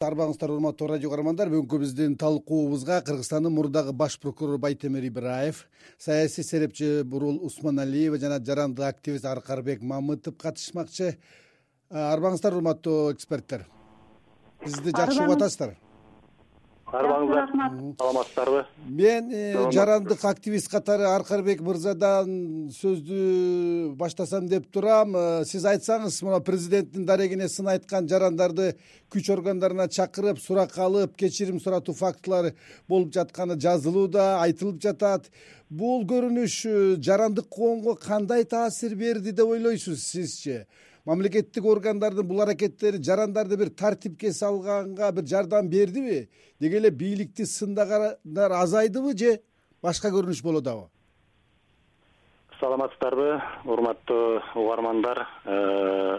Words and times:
арбаңыздар 0.00 0.48
урматтуу 0.54 0.86
радио 0.88 1.10
каармандар 1.12 1.50
бүгүнкү 1.52 1.78
биздин 1.82 2.14
талкуубузга 2.16 3.02
кыргызстандын 3.04 3.52
мурдагы 3.52 3.92
баш 3.92 4.14
прокурору 4.22 4.56
байтемир 4.56 5.04
ибраев 5.04 5.66
саясий 5.98 6.42
серепчи 6.42 7.02
бурул 7.04 7.36
усманалиева 7.44 8.16
жана 8.16 8.38
жарандык 8.40 8.86
активист 8.86 9.26
аркарбек 9.28 9.82
мамытов 9.82 10.38
катышмакчы. 10.40 11.18
Арбаңыздар 11.90 12.56
урматтуу 12.56 13.12
эксперттер. 13.12 13.66
Бизди 14.64 14.96
жакшы 14.96 15.20
угуп 15.20 15.36
атасыздар 15.36 15.76
арбаңыздар 16.92 17.36
рахмат. 17.44 17.72
саламатсыздарбы? 17.98 18.64
Мен 18.86 19.30
э, 19.32 19.70
жарандык 19.72 20.24
активист 20.24 20.70
катары 20.70 21.04
аркарбек 21.04 21.60
мырзадан 21.60 22.70
сөздү 22.74 23.94
баштасам 23.96 24.48
деп 24.48 24.70
турам. 24.72 25.14
Э, 25.16 25.44
сиз 25.44 25.64
айтсаңыз 25.64 26.20
мына 26.26 26.40
президенттин 26.40 27.06
дарегине 27.06 27.48
сын 27.48 27.68
айткан 27.68 28.08
жарандарды 28.08 28.74
күч 29.12 29.30
органдарына 29.32 29.88
чакырып 29.88 30.40
сурак 30.40 30.76
алып 30.78 31.16
кечирим 31.16 31.60
суратуу 31.60 31.94
фактылары 31.94 32.54
болуп 32.88 33.14
жатканы 33.14 33.58
жазылууда 33.60 34.40
айтылып 34.42 34.82
жатат. 34.82 35.30
Бул 35.70 36.04
көрүнүш 36.04 36.60
э, 36.66 36.76
жарандык 36.98 37.48
коомго 37.48 37.94
кандай 37.94 38.44
таасир 38.44 38.96
берди 38.96 39.32
деп 39.32 39.46
ойлойсуз 39.46 40.02
сизчи 40.02 40.64
мамлекеттик 41.10 41.64
органдардын 41.66 42.26
бул 42.26 42.40
аракеттери 42.44 43.02
жарандарды 43.02 43.56
бир 43.58 43.70
тартипке 43.82 44.32
салганга 44.32 45.10
бир 45.12 45.26
жардам 45.26 45.68
бердиби? 45.68 46.28
Деги 46.60 46.76
эле 46.76 46.90
бийликти 46.90 47.44
сындагандар 47.44 48.52
азайдыбы 48.62 49.16
же 49.18 49.40
башка 49.82 50.08
көрүнүш 50.14 50.42
болуп 50.42 50.90
саламатсыздарбы 52.60 53.40
урматтуу 53.64 54.42
угармандар. 54.54 55.26
Э, 55.44 56.18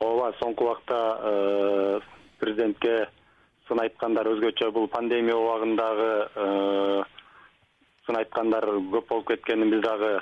ооба 0.00 0.32
соңку 0.40 0.64
убакта 0.64 0.98
э, 1.20 2.00
президентке 2.40 2.94
сын 3.68 3.80
айткандар 3.84 4.28
өзгөчө 4.32 4.70
бул 4.72 4.88
пандемия 4.88 5.36
убагындагы 5.36 6.10
э, 6.24 7.02
сын 8.06 8.18
айткандар 8.20 8.66
көп 8.96 9.10
болуп 9.12 9.28
кеткенин 9.28 9.70
биз 9.70 9.84
дагы 9.84 10.14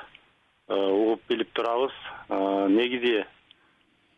угуп 0.69 1.23
билип 1.29 1.53
турабыз. 1.55 1.95
Негизи 2.75 3.23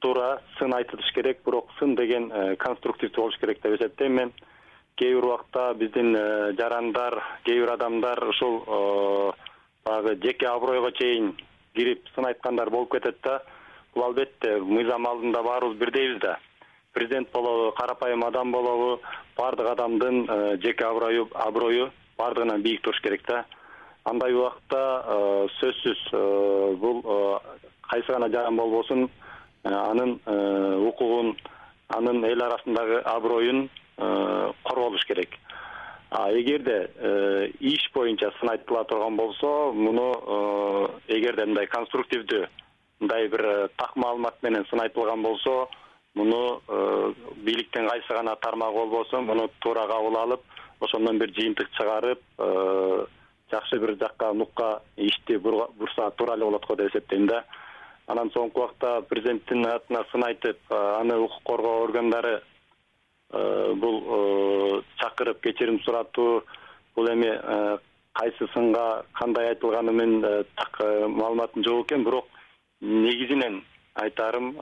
туура 0.04 0.42
сын 0.58 0.74
айтылыш 0.76 1.10
керек 1.16 1.38
бирок 1.46 1.70
сын 1.78 1.94
деген 1.96 2.28
э, 2.28 2.56
конструктивдүү 2.60 3.22
болуш 3.22 3.38
керек 3.40 3.62
деп 3.62 3.78
эсептейм 3.78 4.12
мен. 4.20 4.32
Кээ 5.00 5.14
бир 5.16 5.24
убакта 5.24 5.72
биздин 5.80 6.12
э, 6.14 6.52
жарандар 6.58 7.16
кээ 7.44 7.62
бир 7.62 7.72
адамдар 7.72 8.20
ушул 8.28 8.58
э, 8.66 9.32
баягы 9.86 10.16
жеке 10.20 10.50
абройго 10.50 10.90
чейин 11.00 11.32
кирип 11.74 12.04
сын 12.14 12.28
айткандар 12.28 12.70
болуп 12.70 12.92
кетет 12.92 13.16
да. 13.24 13.40
Бул 13.94 14.04
албетте 14.04 14.58
мыйзам 14.60 15.08
алдында 15.08 15.42
баарыбыз 15.42 15.80
бирдейбиз 15.80 16.20
да. 16.20 16.38
Президент 16.92 17.32
болобу 17.32 17.72
карапайым 17.72 18.26
адам 18.28 18.52
болобу 18.52 19.00
баардык 19.38 19.72
адамдын 19.72 20.60
жеке 20.60 20.84
аброю 20.84 21.28
аброю 21.32 21.90
баардыгынан 22.18 22.62
бийик 22.62 22.82
туруш 22.82 23.00
керек 23.00 23.24
да. 23.26 23.46
Андай 24.04 24.34
убакта 24.34 25.48
сөзсүз 25.58 26.76
бул 26.76 27.02
кайсы 27.88 28.12
гана 28.12 28.28
жаран 28.28 28.56
болбосун 28.56 29.08
анын 29.64 30.20
э, 30.26 30.76
укугун 30.88 31.36
анын 31.88 32.24
эл 32.24 32.42
арасындагы 32.42 33.00
аброюн 33.00 33.70
э, 33.96 34.52
корголуш 34.62 35.04
керек. 35.06 35.38
Эгерде 36.14 37.54
иш 37.58 37.90
боюнча 37.94 38.30
сын 38.38 38.50
айтыла 38.50 38.84
турган 38.84 39.16
болсо 39.16 39.72
муну 39.72 40.12
эгерде 41.08 41.46
мындай 41.46 41.66
конструктивдүү 41.66 42.44
мындай 43.00 43.26
бир 43.28 43.68
так 43.76 43.96
маалымат 43.96 44.36
менен 44.42 44.64
сын 44.70 44.80
айтылган 44.84 45.22
болсо 45.22 45.66
муну 46.14 46.60
бийликтин 47.36 47.88
кайсы 47.88 48.14
гана 48.14 48.36
тармагы 48.36 48.76
болбосун 48.76 49.26
муну 49.26 49.48
туура 49.58 49.88
кабыл 49.88 50.16
алып 50.20 50.40
ошондон 50.80 51.18
бир 51.18 51.34
жыйынтык 51.34 51.74
чыгарып 51.74 52.22
жакшы 53.50 53.78
бир 53.80 53.96
жакка 53.98 54.32
нукка 54.32 54.82
ишти 54.96 55.36
бурса 55.36 56.10
туура 56.16 56.34
эле 56.34 56.44
болот 56.44 56.66
го 56.66 56.76
деп 56.76 56.90
эсептейм 56.90 57.26
да 57.26 57.44
анан 58.06 58.30
соңку 58.30 58.60
убакта 58.60 59.00
президенттин 59.08 59.66
атына 59.66 60.04
сын 60.10 60.24
айтып 60.26 60.58
аны 60.74 61.16
укук 61.24 61.42
коргоо 61.44 61.84
органдары 61.84 62.40
бул 63.80 64.82
чакырып 65.00 65.40
кечирим 65.42 65.80
суратуу 65.80 66.44
бул 66.96 67.08
эми 67.10 67.32
кайсы 68.14 68.46
сынга 68.52 69.04
кандай 69.12 69.48
айтылганы 69.48 69.92
менен 69.92 70.44
так 70.54 70.78
маалыматым 71.08 71.64
жок 71.64 71.86
экен. 71.86 72.04
Бирок 72.04 72.28
негизинен 72.80 73.64
айтарым 73.94 74.52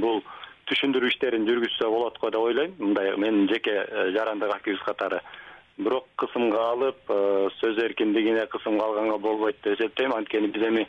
бул 0.00 0.22
түшүндүрүү 0.70 1.10
иштерин 1.10 1.48
жүргүзсө 1.48 1.90
болот 1.90 2.18
го 2.20 2.30
деп 2.30 2.40
ойлойм. 2.40 2.76
Мындай 2.78 3.16
менин 3.16 3.48
жеке 3.48 3.74
жарандык 4.14 4.54
активист 4.54 4.84
катары. 4.84 5.20
Бирок 5.78 6.06
кысымга 6.16 6.62
алып 6.70 7.10
сөз 7.58 7.78
эркиндигине 7.88 8.46
кысымга 8.46 8.84
алганга 8.84 9.18
болбойт 9.18 9.56
деп 9.64 9.80
эсептейм. 9.80 10.14
Анткени 10.14 10.46
биз 10.46 10.62
эми 10.68 10.86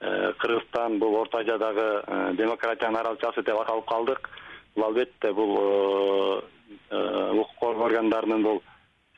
кыргызстан 0.00 0.98
бул 0.98 1.16
орто 1.16 1.38
азиядагы 1.38 1.86
э, 2.06 2.32
демократиянын 2.38 3.00
аралчасы 3.00 3.42
деп 3.42 3.58
аталып 3.58 3.86
калдык. 3.86 4.28
Бул 4.76 4.84
албетте 4.84 5.32
бул 5.32 5.56
э, 5.58 7.32
укук 7.32 7.56
коргоо 7.58 7.86
органдарынын 7.86 8.42
бул 8.42 8.62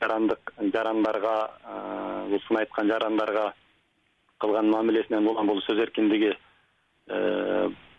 жарандык 0.01 0.53
жарандарга 0.73 1.35
бул 2.29 2.41
сын 2.47 2.57
айткан 2.57 2.87
жарандарга 2.89 3.53
кылган 4.39 4.71
мамилесинен 4.71 5.27
улам 5.27 5.47
бул 5.47 5.61
сөз 5.61 5.77
эркиндиги 5.85 6.33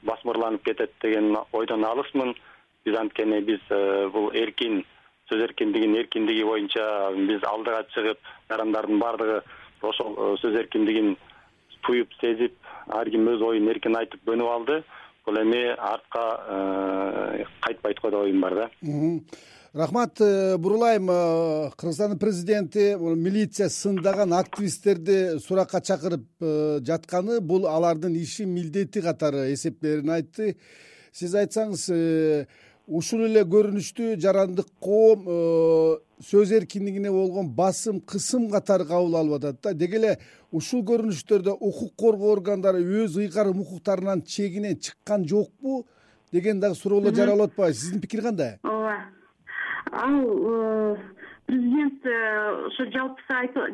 басмырланып 0.03 0.65
кетет 0.65 0.91
деген 1.03 1.37
ойдон 1.53 1.85
алысмын 1.85 2.35
биз 2.85 2.99
анткени 2.99 3.41
биз 3.47 3.61
бул 4.13 4.33
эркин 4.35 4.83
сөз 5.31 5.45
эркиндигинин 5.47 6.01
эркиндиги 6.01 6.43
боюнча 6.43 7.13
биз 7.15 7.45
алдыга 7.47 7.85
чыгып 7.95 8.19
жарандардын 8.51 8.99
баардыгы 8.99 9.43
ошол 9.83 10.39
сөз 10.43 10.59
эркиндигин 10.65 11.17
туюп 11.87 12.13
сезип 12.21 12.57
ар 12.89 13.11
ким 13.11 13.29
өз 13.33 13.43
оюн 13.47 13.71
эркин 13.73 13.97
айтып 13.99 14.23
көнүп 14.29 14.51
алды. 14.57 14.83
Бул 15.27 15.39
эми 15.39 15.63
артка 15.79 16.23
э, 16.51 17.45
кайтпайт 17.63 18.01
го 18.03 18.11
деп 18.11 18.21
оюм 18.25 18.41
бар 18.41 18.55
да. 18.55 18.71
Рахмат 19.73 20.21
э, 20.21 20.57
бурулайм 20.59 21.11
э, 21.11 21.71
кыргызстандын 21.77 22.19
президенти 22.19 22.97
милиция 22.99 23.69
сындаган 23.69 24.33
активисттерди 24.33 25.39
суракка 25.39 25.81
чакырып 25.81 26.27
жатканы 26.87 27.41
бул 27.41 27.69
алардын 27.69 28.17
иши 28.17 28.47
милдети 28.47 29.01
катары 29.01 29.53
эсептеэрин 29.55 30.11
айтты. 30.11 30.57
Сиз 31.13 31.35
айтсаңыз 31.35 31.87
ушул 32.89 33.27
эле 33.29 33.45
көрүнүштү 33.47 34.17
жарандык 34.19 34.67
коом 34.81 35.29
сөз 36.23 36.53
эркиндигине 36.53 37.11
болгон 37.11 37.49
басым 37.51 38.01
кысым 38.01 38.49
катары 38.51 38.85
кабыл 38.87 39.17
алып 39.17 39.39
атат 39.41 39.61
да. 39.63 39.73
Деги 39.75 39.97
эле 39.99 40.19
ушул 40.53 40.85
көрүнүштөрдө 40.87 41.57
укук 41.59 41.95
коргоо 41.99 42.33
органдары 42.37 42.83
өз 43.03 43.19
ыйгарым 43.19 43.61
укуктарынан 43.65 44.23
чегинен 44.23 44.79
чыккан 44.79 45.27
жокпу 45.29 45.85
деген 46.33 46.61
дагы 46.61 46.75
суроолор 46.75 47.15
жаралып 47.15 47.53
атпайбы? 47.53 47.75
Сиздин 47.75 48.01
пикир 48.01 48.23
кандай? 48.23 48.59
Ооба. 48.63 48.97
Ал 49.91 50.21
э, 50.23 50.97
президент 51.47 52.07
э, 52.07 52.67
ошо 52.67 52.87
жалпы 52.91 53.23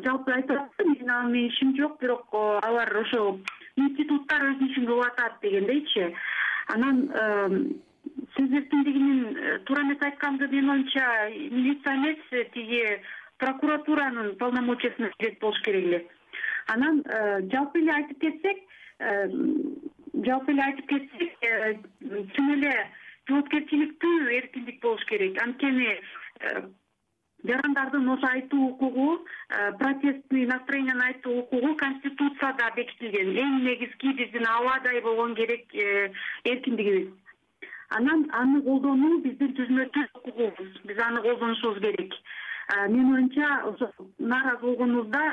жалпы 0.03 0.31
айтып 0.31 0.57
атты. 0.57 0.85
Менин 0.85 1.09
ага 1.09 1.29
менен 1.29 1.49
ишим 1.49 1.75
жок 1.77 1.99
бирок 2.01 2.25
э, 2.33 2.59
алар 2.63 2.95
ошо 2.97 3.37
институттар 3.75 4.49
өзүнүн 4.49 4.71
ишин 4.71 4.89
кылып 4.89 5.05
атат 5.13 5.37
дегендейчи. 5.41 6.13
Анан 6.73 7.05
сөз 8.39 8.51
эркиндигинин 8.51 9.37
э, 9.37 9.59
туура 9.65 9.81
эмес 9.83 10.01
айтканды 10.01 10.47
менин 10.47 10.69
оюмча 10.69 11.05
милиция 11.51 11.95
эмес 11.95 12.19
э, 12.31 12.45
тиги 12.53 13.01
прокуратуранын 13.37 14.35
полномочиясына 14.37 15.11
кирет 15.17 15.39
болуш 15.39 15.61
керек 15.61 15.85
эле. 15.85 16.07
Анан 16.67 17.01
э, 17.05 17.41
жалпы 17.51 17.79
эле 17.79 17.91
айтып 17.91 18.19
кетсек 18.19 18.57
жалпы 20.25 20.51
эле 20.51 20.63
айтып 20.63 20.87
кетсек 20.87 21.85
чын 22.35 22.51
эле 22.55 22.73
жоопкерчиликтүү 23.29 24.17
эркиндик 24.39 24.81
болуш 24.81 25.03
керек. 25.11 25.41
Анткени 25.43 25.97
жарандардын 27.43 28.09
ошо 28.09 28.27
айтуу 28.27 28.71
укугу 28.71 29.25
протестный 29.79 30.45
настроенияны 30.45 31.03
айтуу 31.11 31.39
укугу 31.39 31.75
конституцияда 31.75 32.71
бекитилген. 32.75 33.35
Эң 33.35 33.63
негизги 33.63 34.13
биздин 34.13 34.45
абадай 34.45 35.01
болгон 35.01 35.35
керек 35.35 35.67
эркиндигибиз 36.43 37.13
анан 37.89 38.25
аны 38.41 38.61
колдонуу 38.61 39.19
биздин 39.25 39.53
түзмө 39.57 39.89
түз 39.95 40.09
укугубуз 40.21 40.79
биз 40.85 41.03
аны 41.07 41.21
колдонушубуз 41.25 41.81
керек. 41.85 42.13
Менин 42.87 43.13
оюмча 43.15 43.47
ошо 43.65 43.91
нааразы 44.19 44.61
болгонубузда 44.61 45.23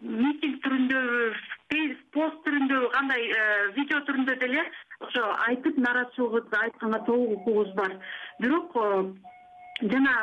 митинг 0.00 0.62
түрүндөбү 0.64 1.82
пост 2.14 2.38
түрүндөбү 2.46 2.88
кандай 2.94 3.26
видео 3.76 4.00
түрүндө 4.08 4.38
деле 4.44 4.64
ошо 5.00 5.26
айтып 5.48 5.76
нааразычылыгыбызды 5.84 6.62
айтканга 6.62 7.04
толук 7.04 7.36
укугубуз 7.40 7.74
бар. 7.76 7.98
Бирок 8.40 8.72
жана 9.82 10.14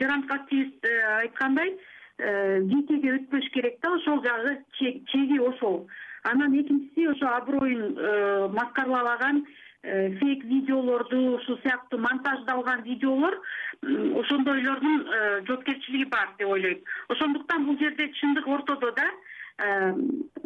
жарандык 0.00 0.32
активист 0.32 0.84
э, 0.84 0.96
айткандай 1.20 1.74
э, 2.18 2.60
жекеге 2.68 3.14
өтпөш 3.18 3.48
керек 3.54 3.78
да 3.82 3.92
ошол 3.96 4.22
жагы 4.24 4.58
чеги 4.78 5.38
ошол. 5.38 5.86
Анан 6.24 6.56
экинчиси 6.60 7.06
ошо 7.06 7.28
аброюн 7.36 7.96
э, 7.96 8.48
маскаралаган 8.48 9.44
э, 9.44 9.67
фейк 9.82 10.44
видеолорду 10.44 11.36
ушул 11.36 11.58
сыяктуу 11.62 12.00
монтаждалган 12.00 12.82
видеолор 12.82 13.40
ошондойлордун 13.82 15.06
э, 15.06 15.42
жоопкерчилиги 15.46 16.04
бар 16.10 16.34
деп 16.38 16.48
ойлойм 16.48 16.80
ошондуктан 17.08 17.66
бул 17.66 17.78
жерде 17.78 18.12
чындык 18.20 18.46
ортодо 18.46 18.92
да 18.92 19.10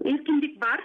эркиндик 0.04 0.58
бар 0.58 0.82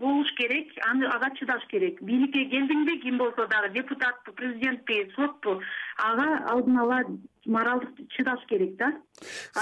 болуш 0.00 0.32
керек 0.36 0.72
аны 0.88 1.06
ага 1.06 1.28
чыдаш 1.36 1.66
керек. 1.68 2.00
Бийликке 2.02 2.46
келдиңби 2.52 2.96
ким 3.02 3.18
болсо 3.20 3.46
дагы 3.46 3.72
депутатпы 3.74 4.32
президентпи 4.32 5.12
сотпу 5.14 5.60
ага 5.98 6.28
алдын 6.52 6.78
ала 6.84 7.00
моралдык 7.44 8.08
чыдаш 8.16 8.46
керек 8.48 8.76
да. 8.76 8.92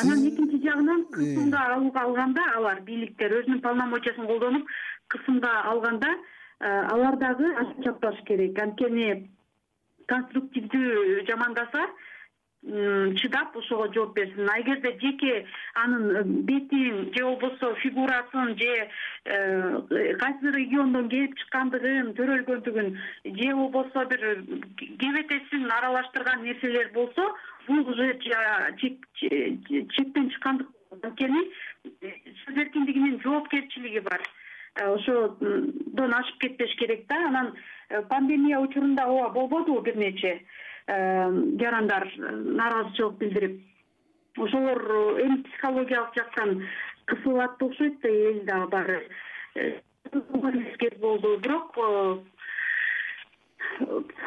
Анан 0.01 0.23
экинчи 0.29 0.63
жагынан 0.63 1.07
кысымга 1.15 1.65
алганда 2.05 2.45
алар 2.55 2.81
бийликтер 2.87 3.35
өзүнүн 3.41 3.63
полномочиясын 3.67 4.31
колдонуп 4.31 4.71
кысымга 5.09 5.55
алганда 5.73 6.15
алар 6.61 7.17
дагы 7.17 7.55
аша 7.55 7.83
чаппаш 7.85 8.23
керек. 8.27 8.59
Анткени 8.59 9.31
конструктивдүү 10.09 11.25
жамандаса 11.29 11.87
чыдап 12.63 13.57
ошого 13.57 13.93
жооп 13.95 14.15
берсин. 14.15 14.49
А 14.51 14.61
эгерде 14.61 14.99
жеке 15.01 15.47
анын 15.75 16.17
э, 16.17 16.23
бетин 16.25 17.13
же 17.15 17.25
болбосо 17.25 17.75
фигурасын 17.77 18.59
же 18.59 18.89
э, 19.25 20.17
кайсы 20.19 20.51
региондон 20.51 21.09
келип 21.09 21.39
чыккандыгын 21.39 22.15
төрөлгөндүгүн 22.19 22.99
же 23.25 23.55
болбосо 23.55 24.05
бир 24.11 24.45
кебетесин 24.77 25.71
аралаштырган 25.71 26.43
нерселер 26.43 26.91
болсо 26.93 27.35
бул 27.69 27.89
уже 27.89 28.19
чектен 28.19 28.99
чыккандык. 30.31 30.69
Анткени 31.03 31.51
э, 32.03 32.13
сөз 32.45 32.57
эркиндигинин 32.57 33.21
жоопкерчилиги 33.23 34.01
бар 34.01 34.21
ошодон 34.77 36.15
ашып 36.15 36.39
кетпеш 36.41 36.75
керек 36.77 37.07
да. 37.09 37.17
Анан 37.29 37.55
пандемия 38.09 38.61
учурунда 38.61 39.07
ооба 39.07 39.31
болбодубу 39.35 39.81
бир 39.81 39.97
нече 39.97 40.41
жарандар 40.89 42.09
э, 42.17 42.31
нааразычылык 42.31 43.19
билдирип. 43.19 43.61
Ошолор 44.37 44.81
э, 44.81 45.27
эми 45.27 45.43
психологиялык 45.43 46.15
жактан 46.17 46.63
кысылып 47.07 47.45
атты 47.45 47.65
окшойт 47.67 48.01
да 48.01 48.09
эл 48.09 48.41
дагы 48.45 48.69
баары. 48.69 49.11
Кез 50.79 50.99
болду. 50.99 51.37
Бирок 51.39 51.77
э, 51.77 52.19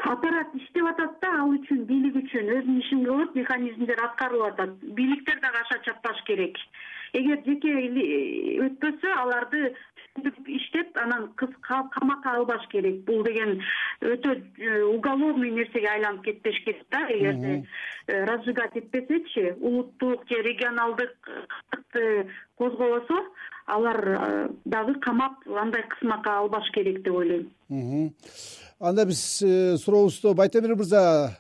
аппарат 0.04 0.54
иштеп 0.54 0.86
атат 0.86 1.20
да 1.22 1.34
ал 1.42 1.50
үчүн 1.56 1.86
бийлик 1.90 2.22
үчүн. 2.22 2.54
Өзүнүн 2.60 2.80
ишин 2.84 3.06
кылып 3.06 3.36
механизмдер 3.36 4.04
аткарылып 4.06 4.54
атат. 4.54 4.78
Бийликтер 4.84 5.42
дагы 5.42 5.66
аша 5.66 5.82
чаппаш 5.86 6.22
керек. 6.30 6.58
Эгер 7.14 7.42
жеке 7.44 7.74
өтпөсө 8.68 9.16
аларды 9.18 9.74
иштеп 10.18 10.98
анан 10.98 11.32
камакка 11.36 12.36
албаш 12.36 12.68
керек. 12.72 13.04
Бул 13.06 13.24
деген 13.24 13.62
өтө 14.02 14.36
э, 14.58 14.84
уголовный 14.84 15.52
нерсеге 15.52 15.88
айланып 15.88 16.24
кетпеш 16.26 16.60
керек 16.66 16.86
да 16.92 17.06
эгерде 17.10 17.66
э, 18.08 18.26
разжигать 18.26 18.76
этпесечи 18.76 19.56
улуттук 19.60 20.28
же 20.30 20.42
регионалдык 20.42 21.16
кызыкты 21.22 22.30
козгобосо 22.58 23.24
алар 23.66 24.00
э, 24.08 24.50
дагы 24.66 25.00
камап 25.00 25.48
андай 25.48 25.84
кысмакка 25.88 26.40
албаш 26.40 26.70
керек 26.72 27.02
деп 27.04 27.16
ойлойм. 27.16 27.50
Анда 28.80 29.06
биз 29.06 29.44
сурообузду 29.84 30.34
байтемир 30.34 30.76
мырза 30.76 31.38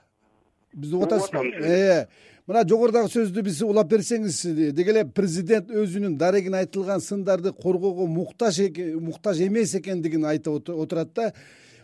бизди 0.73 0.95
угуп 0.95 1.11
атасызбы 1.11 2.07
мына 2.51 2.65
жогорудагы 2.67 3.07
сөздү 3.07 3.45
биз 3.45 3.61
улап 3.63 3.87
берсеңиз 3.93 4.41
деги 4.75 4.91
эле 4.91 5.05
президент 5.15 5.69
өзүнүн 5.71 6.17
дарегине 6.19 6.57
айтылган 6.59 6.99
сындарды 6.99 7.53
коргоого 7.55 8.07
муктаж 8.11 8.57
муктаж 8.99 9.39
эмес 9.45 9.75
экендигин 9.79 10.25
айтып 10.27 10.67
отурат 10.69 11.13
да. 11.15 11.31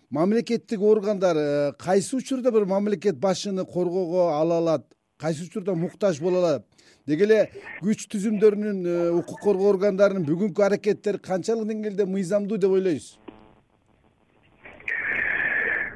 Мамлекеттик 0.10 0.82
органдар 0.82 1.38
э, 1.38 1.72
кайсы 1.80 2.18
учурда 2.18 2.52
бир 2.52 2.66
мамлекет 2.66 3.16
башчыны 3.16 3.64
коргоого 3.66 4.40
ала 4.40 4.58
алат 4.58 4.86
кайсы 5.18 5.46
учурда 5.46 5.74
муктаж 5.76 6.20
боло 6.20 6.40
алат? 6.40 6.66
Деги 7.06 7.24
эле 7.24 7.40
күч 7.82 8.04
түзүмдөрүнүн 8.12 8.82
э, 8.86 9.12
укук 9.22 9.40
коргоо 9.44 9.70
органдарынын 9.72 10.26
бүгүнкү 10.28 10.66
аракеттери 10.66 11.20
канчалык 11.20 11.68
деңгээлде 11.72 12.06
мыйзамдуу 12.06 12.58
деп 12.58 12.76
ойлойсуз? 12.76 13.20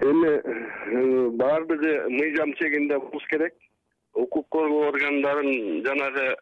Эми 0.02 0.32
э, 0.32 1.30
баардыгы 1.44 1.94
мыйзам 2.10 2.56
чегинде 2.60 3.00
болуш 3.00 3.28
керек 3.32 3.54
укук 4.14 4.48
коргоо 4.50 4.90
органдарын 4.90 5.84
жанагы 5.86 6.36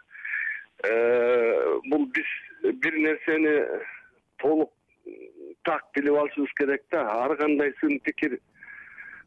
э, 0.83 1.79
бул 1.89 2.05
биз 2.15 2.73
бир 2.73 2.97
нерсени 2.97 3.55
толук 4.37 4.71
так 5.63 5.83
билип 5.95 6.15
алышыбыз 6.15 6.53
керек 6.57 6.83
да. 6.91 7.05
Ар 7.23 7.35
кандай 7.37 7.73
сын 7.79 7.99
пикир 7.99 8.39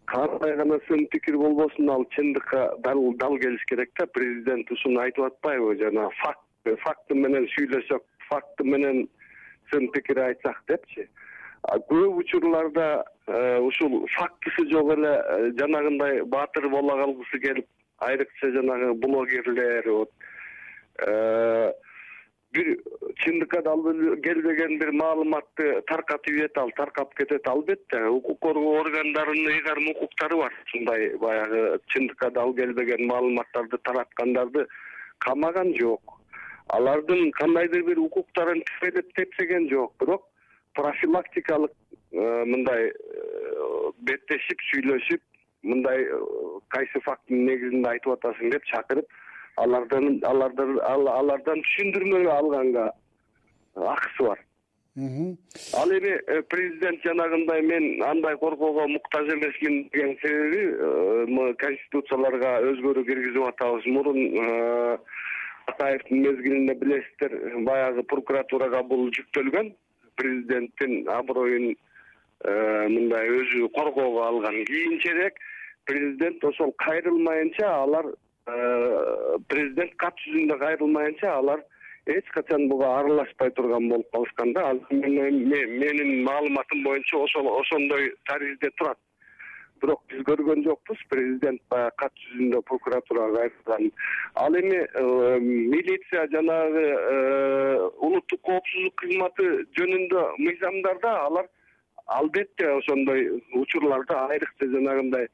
кандай 0.07 0.57
гана 0.57 0.79
сын 0.89 1.07
пикир 1.07 1.39
болбосун 1.39 1.91
ал 1.91 2.05
чындыкка 2.17 2.75
дал 2.85 3.39
келиш 3.39 3.65
керек 3.67 3.91
да. 3.99 4.07
Президент 4.07 4.71
ушуну 4.71 5.01
айтып 5.01 5.25
атпайбы 5.25 5.77
жанагы 5.77 6.15
факт 6.23 6.79
факты 6.85 7.15
менен 7.15 7.47
сүйлөсөк 7.57 8.05
факты 8.29 8.65
менен 8.65 9.09
сын 9.71 9.89
пикир 9.93 10.19
айтсак 10.27 10.63
депчи. 10.69 11.09
Көп 11.63 12.17
учурларда 12.19 13.05
э, 13.27 13.59
ушул 13.61 14.07
фактысы 14.17 14.67
жок 14.71 14.97
эле 14.97 15.13
э, 15.15 15.53
жанагындай 15.59 16.23
баатыр 16.23 16.69
боло 16.69 16.97
калгысы 16.99 17.39
келип 17.39 17.67
айрыкча 18.09 18.51
жанагы 18.53 18.95
блогерлер 18.95 19.91
вот 19.91 20.11
э, 21.07 21.73
бир 22.53 22.77
чындыкка 23.25 23.63
келбеген 24.25 24.79
бир 24.79 24.93
маалыматты 24.93 25.83
таркатып 25.89 26.35
ийет 26.35 26.59
ал 26.59 26.71
таркап 26.77 27.15
кетет 27.15 27.47
албетте. 27.49 28.05
Укук 28.07 28.41
коргоо 28.41 28.81
органдарынын 28.81 29.53
ыйгарым 29.57 29.91
укуктары 29.91 30.37
бар. 30.37 30.53
Ушундай 30.67 31.17
баягы 31.17 31.81
чындыкка 31.87 32.31
дал 32.31 32.55
келбеген 32.55 33.07
маалыматтарды 33.07 33.79
тараткандарды 33.79 34.67
камаган 35.19 35.75
жок. 35.79 36.19
Алардын 36.69 37.31
кандайдыр 37.33 37.85
бир 37.85 37.99
укуктарын 37.99 38.63
тепедеп 38.69 39.15
тепсеген 39.15 39.69
жок. 39.71 39.95
Бирок 40.01 40.29
профилактикалык 40.75 41.73
э, 42.13 42.45
мындай 42.45 42.91
э, 42.91 43.91
беттешип 43.99 44.61
сүйлөшүп 44.71 45.23
мындай 45.63 46.05
э, 46.05 46.21
кайсы 46.69 47.01
фактынын 47.07 47.47
негизинде 47.47 47.91
айтып 47.95 48.17
атасың 48.17 48.53
деп 48.55 48.65
чакырып 48.71 49.19
алардан 49.63 50.21
алардан 50.27 50.79
алардан 50.87 51.63
түшүндүрмө 51.67 52.23
алганга 52.37 52.89
акысы 53.77 54.27
бар. 54.29 54.41
Ал 55.81 55.93
эми 55.97 56.13
э, 56.13 56.43
президент 56.43 57.05
жанагындай 57.05 57.63
мен 57.63 58.03
андай 58.03 58.37
коргоого 58.39 58.89
муктаж 58.89 59.29
эмесмин 59.35 59.89
деген 59.93 60.17
себеби 60.23 60.65
э, 60.73 61.55
конституцияларга 61.59 62.59
өзгөрүү 62.73 63.07
киргизип 63.07 63.47
атабыз. 63.53 63.87
Мурун 63.87 64.99
атаевдин 65.67 66.27
мезгилинде 66.27 66.75
билесиздер 66.75 67.39
баягы 67.63 68.03
прокуратурага 68.03 68.83
бул 68.83 69.09
жүктөлгөн 69.15 69.73
президенттин 70.17 71.09
аброюн 71.09 71.73
мындай 72.43 73.29
өзү 73.31 73.69
коргоого 73.77 74.25
алган. 74.27 74.57
Кийинчерээк 74.67 75.39
президент 75.85 76.45
ошол 76.45 76.73
кайрылмайынча 76.79 77.69
алар 77.83 78.07
э, 78.47 79.39
президент 79.49 79.95
кат 80.03 80.19
жүзүндө 80.25 80.59
кайрылмайынча 80.59 81.31
алар 81.37 81.63
эч 82.07 82.27
качан 82.35 82.69
буга 82.69 82.91
аралашпай 82.99 83.51
турган 83.51 83.89
болуп 83.89 84.11
калышкан 84.13 84.53
да 84.53 84.73
менин 84.91 86.25
маалыматым 86.25 86.83
боюнча 86.85 87.17
ошол 87.17 87.49
ошондой 87.61 88.13
таризде 88.27 88.71
турат. 88.77 88.99
Бирок 89.83 90.03
биз 90.11 90.23
көргөн 90.27 90.63
жокпуз 90.63 90.99
президент 91.11 91.61
баягы 91.71 91.95
кат 91.99 92.13
жүзүндө 92.25 92.61
прокуратурага 92.69 93.49
кайрылганын 93.49 93.91
ал 94.35 94.59
эми 94.61 94.79
э, 94.79 95.39
милиция 95.41 96.29
жанагы 96.31 96.85
э, 96.87 97.89
улуттук 97.99 98.41
коопсуздук 98.47 98.95
кызматы 99.03 99.49
жөнүндө 99.79 100.23
мыйзамдарда 100.39 101.17
алар 101.25 101.49
албетте 102.07 102.69
ошондой 102.77 103.43
учурларда 103.59 104.27
айрыкча 104.29 104.71
жанагындай 104.77 105.27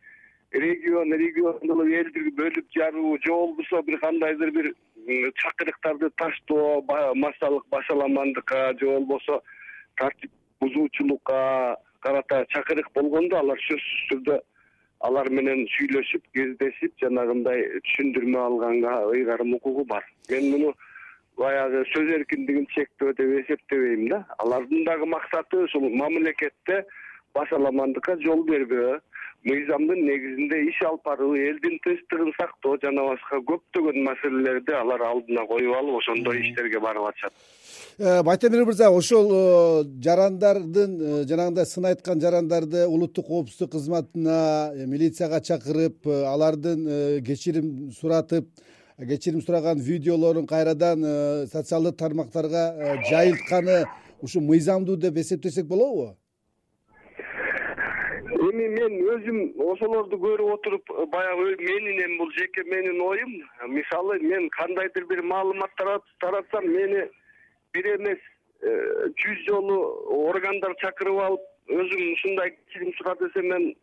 регион 0.53 1.13
регион 1.13 1.59
кылып 1.61 1.93
элди 2.01 2.31
бөлүп 2.41 2.67
жаруу 2.77 3.19
же 3.25 3.33
болбосо 3.33 3.83
бир 3.83 3.99
кандайдыр 4.01 4.51
бир 4.51 4.73
чакырыктарды 5.43 6.11
таштоо 6.17 6.83
массалык 7.15 7.65
башаламандыкка 7.71 8.75
же 8.81 8.87
болбосо 8.87 9.41
тартип 9.97 10.31
бузуучулукка 10.61 11.77
карата 12.01 12.47
чакырык 12.49 12.89
болгондо 12.95 13.39
алар 13.39 13.61
сөзсүз 13.69 14.09
түрдө 14.11 14.41
алар 15.07 15.29
менен 15.31 15.67
сүйлөшүп 15.75 16.25
кездешип 16.35 16.95
жанагындай 17.03 17.65
түшүндүрмө 17.87 18.41
алганга 18.43 18.95
ыйгарым 19.13 19.55
укугу 19.55 19.85
бар. 19.85 20.05
Мен 20.31 20.51
муну 20.51 20.73
баягы 21.37 21.85
сөз 21.93 22.11
эркиндигин 22.17 22.67
чектөө 22.75 23.15
деп 23.21 23.35
эсептебейм 23.43 24.09
да. 24.09 24.25
Алардын 24.39 24.85
дагы 24.85 25.07
максаты 25.07 25.65
ушул 25.67 25.89
мамлекетте 25.91 26.85
башаламандыкка 27.35 28.17
жол 28.25 28.43
бербөө 28.49 28.99
мыйзамдын 29.47 30.01
негизинде 30.03 30.59
иш 30.69 30.81
алып 30.89 31.05
баруу 31.07 31.35
элдин 31.39 31.79
тынчтыгын 31.85 32.33
сактоо 32.37 32.77
жана 32.83 33.05
башка 33.07 33.39
көптөгөн 33.51 34.03
маселелерди 34.03 34.75
алар 34.75 35.05
алдына 35.13 35.47
коюп 35.47 35.77
алып 35.79 36.01
ошондой 36.01 36.41
иштерге 36.43 36.81
барып 36.83 37.07
атышат. 37.13 37.33
Э, 37.99 38.23
байтемир 38.23 38.65
мырза 38.65 38.91
ошол 38.91 39.31
э, 39.31 39.85
жарандардын 40.05 40.99
э, 40.99 41.25
жанагындай 41.31 41.67
сын 41.67 41.87
айткан 41.93 42.21
жарандарды 42.21 42.87
улуттук 42.87 43.27
коопсуздук 43.27 43.73
кызматына 43.73 44.73
милицияга 44.87 45.41
чакырып 45.41 46.07
алардын 46.07 47.23
кечирим 47.23 47.93
суратып 47.93 48.51
кечирим 48.99 49.41
сураган 49.41 49.79
видеолорун 49.79 50.47
кайрадан 50.47 51.03
социалдык 51.47 51.97
тармактарга 51.97 52.99
жайылтканы 53.11 53.85
ушу 54.21 54.41
мыйзамдуу 54.41 54.97
деп 54.97 55.17
эсептесек 55.17 55.67
болобу 55.67 56.17
эми 58.59 58.69
мен 58.75 58.95
өзүм 59.15 59.39
ошолорду 59.73 60.19
көрүп 60.19 60.53
отуруп 60.55 60.93
баягы 61.13 61.57
менин 61.61 62.01
эми 62.05 62.19
бул 62.19 62.31
жеке 62.37 62.65
менин 62.65 63.01
оюм. 63.01 63.35
Мисалы 63.69 64.19
мен 64.21 64.49
кандайдыр 64.51 65.07
бир 65.07 65.23
маалымат 65.23 65.71
таратсам 66.21 66.67
мени 66.67 67.05
бир 67.73 67.87
эмес 67.97 68.19
э, 68.63 69.11
жүз 69.23 69.45
жолу 69.47 69.79
органдар 70.29 70.75
чакырып 70.83 71.21
алып 71.27 71.47
өзүм 71.69 72.13
ушундай 72.13 72.51
кечирим 72.57 72.93
сурат 72.99 73.23
десем 73.23 73.47
мен 73.53 73.75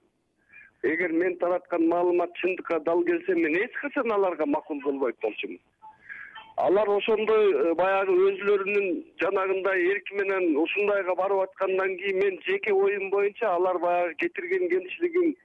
эгер 0.83 1.11
мен 1.11 1.37
тараткан 1.37 1.87
маалымат 1.87 2.35
чындыкка 2.41 2.79
дал 2.79 3.03
келсе 3.03 3.35
мен 3.35 3.55
эч 3.63 3.73
качан 3.81 4.11
аларга 4.11 4.45
макул 4.45 4.81
болбойт 4.81 5.15
болчумун 5.21 5.59
алар 6.55 6.89
ошондой 6.89 7.51
э, 7.51 7.73
баягы 7.75 8.13
өзүлөрүнүн 8.29 8.87
жанагындай 9.21 9.87
эрки 9.91 10.15
менен 10.15 10.55
ушундайга 10.61 11.15
барып 11.19 11.41
аткандан 11.43 11.97
кийин 11.97 12.21
мен 12.23 12.39
жеке 12.47 12.73
оюм 12.73 13.09
боюнча 13.09 13.49
алар 13.55 13.79
баягы 13.79 14.15
кетирген 14.23 14.69
кемчилигин 14.69 15.35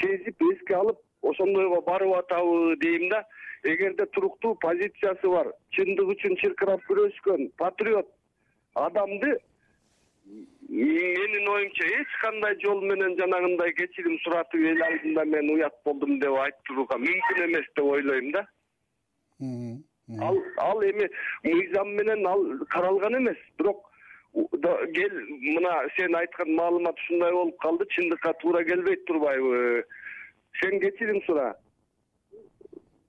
сезип 0.00 0.42
эске 0.50 0.74
алып 0.74 0.98
ошондойго 1.22 1.80
барып 1.86 2.16
атабы 2.18 2.76
дейм 2.76 3.08
да. 3.08 3.24
Эгерде 3.62 4.06
туруктуу 4.06 4.56
позициясы 4.56 5.28
бар 5.30 5.52
чындык 5.70 6.08
үчүн 6.16 6.34
чыркырап 6.40 6.82
күрөшкөн 6.88 7.52
патриот 7.62 8.08
адамды 8.74 9.36
менин 10.66 11.48
оюмча 11.54 11.86
эч 12.00 12.16
кандай 12.24 12.56
жол 12.64 12.82
менен 12.82 13.14
жанагындай 13.20 13.70
кечирим 13.78 14.18
суратып 14.24 14.66
эл 14.72 14.82
алдында 14.88 15.24
мен 15.36 15.54
уят 15.54 15.78
болдум 15.84 16.18
деп 16.18 16.34
айтууга 16.48 16.98
мүмкүн 17.04 17.44
эмес 17.46 17.70
деп 17.76 17.84
ойлойм 17.84 18.30
да 18.34 18.44
ал 20.20 20.38
ал 20.58 20.82
эми 20.82 21.08
мыйзам 21.44 21.94
менен 21.94 22.26
ал 22.26 22.42
каралган 22.68 23.16
эмес. 23.18 23.36
Бирок 23.58 23.90
кел 24.32 25.12
мына 25.40 25.88
сен 25.96 26.14
айткан 26.14 26.54
маалымат 26.54 26.98
ушундай 26.98 27.32
болуп 27.32 27.58
калды 27.58 27.86
чындыкка 27.90 28.32
туура 28.40 28.64
келбейт 28.64 29.04
турбайбы? 29.04 29.84
Сен 30.60 30.80
кечирим 30.80 31.22
сура. 31.26 31.54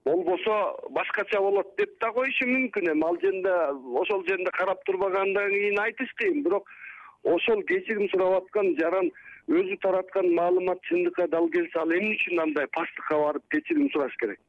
Болбосо 0.06 0.78
башкача 0.90 1.40
болот 1.42 1.76
деп 1.78 2.00
да 2.00 2.12
коюшу 2.12 2.46
мүмкүн 2.46 2.92
эми. 2.92 3.06
Ал 3.06 3.18
жерде 3.22 3.54
ошол 4.02 4.26
жерде 4.28 4.52
карап 4.52 4.84
турбагандан 4.86 5.50
кийин 5.50 5.80
айтыш 5.80 6.14
кыйын 6.20 6.44
бирок 6.44 6.68
ошол 7.24 7.64
кечирим 7.64 8.10
сурап 8.10 8.44
аткан 8.44 8.76
жаран 8.80 9.12
өзү 9.48 9.78
тараткан 9.82 10.34
маалымат 10.36 10.82
чындыкка 10.90 11.28
дал 11.28 11.50
келсе 11.50 11.80
ал 11.80 11.92
эмне 11.92 12.16
үчүн 12.16 12.40
андай 12.40 12.68
пасттыкка 12.68 13.18
барып 13.18 13.48
кечирим 13.50 13.90
сураш 13.92 14.16
керек 14.20 14.40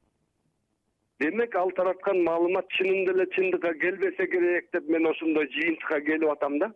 демек 1.21 1.54
ал 1.56 1.71
тараткан 1.76 2.23
маалымат 2.26 2.66
чынында 2.76 3.14
эле 3.14 3.26
чындыкка 3.35 3.75
келбесе 3.80 4.26
керек 4.30 4.71
деп 4.73 4.88
мен 4.88 5.06
ошондой 5.06 5.49
жыйынтыкка 5.56 6.00
келип 6.06 6.30
атам 6.30 6.59
да. 6.59 6.73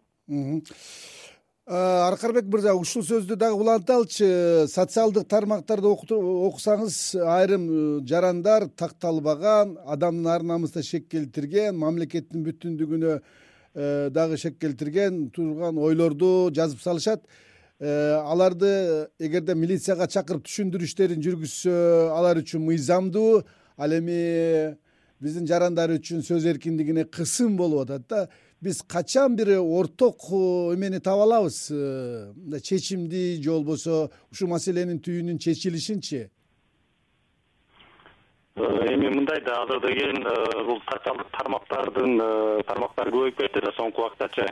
Аркарбек 1.68 2.46
мырза 2.48 2.72
ушул 2.72 3.02
сөздү 3.04 3.36
дагы 3.36 3.58
уланталычы 3.60 4.68
социалдык 4.72 5.26
тармактарды 5.28 5.90
окусаңыз 5.90 6.94
айрым 7.20 7.66
э, 7.68 8.06
жарандар 8.08 8.70
такталбаган 8.72 9.74
адамдын 9.84 10.30
ар 10.32 10.46
намысына 10.48 10.82
шек 10.82 11.10
келтирген 11.12 11.76
мамлекеттин 11.76 12.46
бүтүндүгүнө 12.46 13.18
э, 13.18 14.08
дагы 14.08 14.38
шек 14.40 14.56
келтирген 14.56 15.28
турган 15.28 15.76
ойлорду 15.76 16.48
жазып 16.56 16.80
салышат. 16.80 17.26
Э, 17.80 18.16
аларды 18.24 19.10
эгерде 19.20 19.54
милицияга 19.54 20.08
чакырып 20.08 20.48
түшүндүрүү 20.48 20.88
иштерин 20.88 21.20
жүргүзсө 21.20 21.74
алар 22.16 22.40
үчүн 22.40 22.64
мыйзамдуу 22.64 23.42
ал 23.78 23.94
эми 23.94 24.76
биздин 25.20 25.46
жарандар 25.46 25.94
үчүн 25.94 26.22
сөз 26.26 26.46
эркиндигине 26.50 27.04
кысым 27.04 27.56
болуп 27.56 27.86
атат 27.86 28.06
да. 28.08 28.28
Биз 28.60 28.82
качан 28.82 29.36
бир 29.36 29.60
орток 29.60 30.18
э, 30.32 30.74
эмени 30.74 30.98
таба 30.98 31.22
алабыз? 31.22 31.70
Э, 31.70 32.32
мындай 32.34 32.60
чечимди 32.60 33.40
же 33.40 33.50
болбосо 33.50 34.10
ушул 34.32 34.48
маселенин 34.48 34.98
түбүнүн 34.98 35.38
чечилишинчи? 35.38 36.28
Э, 38.56 38.62
эми 38.94 39.14
мындай 39.14 39.40
да 39.46 39.62
азыр 39.62 39.80
деген 39.86 40.26
бул 40.66 40.82
социалдык 40.90 41.30
тармактардын 41.38 42.18
тармактары 42.66 43.14
көбөйүп 43.14 43.38
кетти 43.38 43.62
да 43.62 43.70
соңку 43.78 44.08
убактачы 44.08 44.48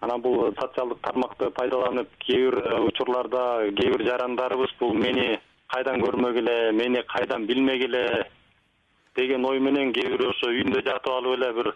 анан 0.00 0.22
бул 0.22 0.54
социалдык 0.60 1.02
тармакты 1.02 1.50
пайдаланып 1.50 2.14
кээ 2.22 2.46
бир 2.46 2.80
учурларда 2.86 3.72
кээ 3.74 3.90
бир 3.96 4.06
жарандарыбыз 4.06 4.78
бул 4.78 4.94
мени 4.94 5.40
кайдан 5.72 6.02
көрмөгүлө 6.02 6.56
мени 6.74 7.02
кайдан 7.14 7.46
билмегиле 7.46 8.04
деген 9.16 9.44
ой 9.44 9.60
менен 9.60 9.92
кээ 9.94 10.12
бирөө 10.14 10.30
ошо 10.34 10.50
үйүндө 10.54 10.82
жатып 10.86 11.12
алып 11.14 11.36
эле 11.38 11.50
бир 11.58 11.72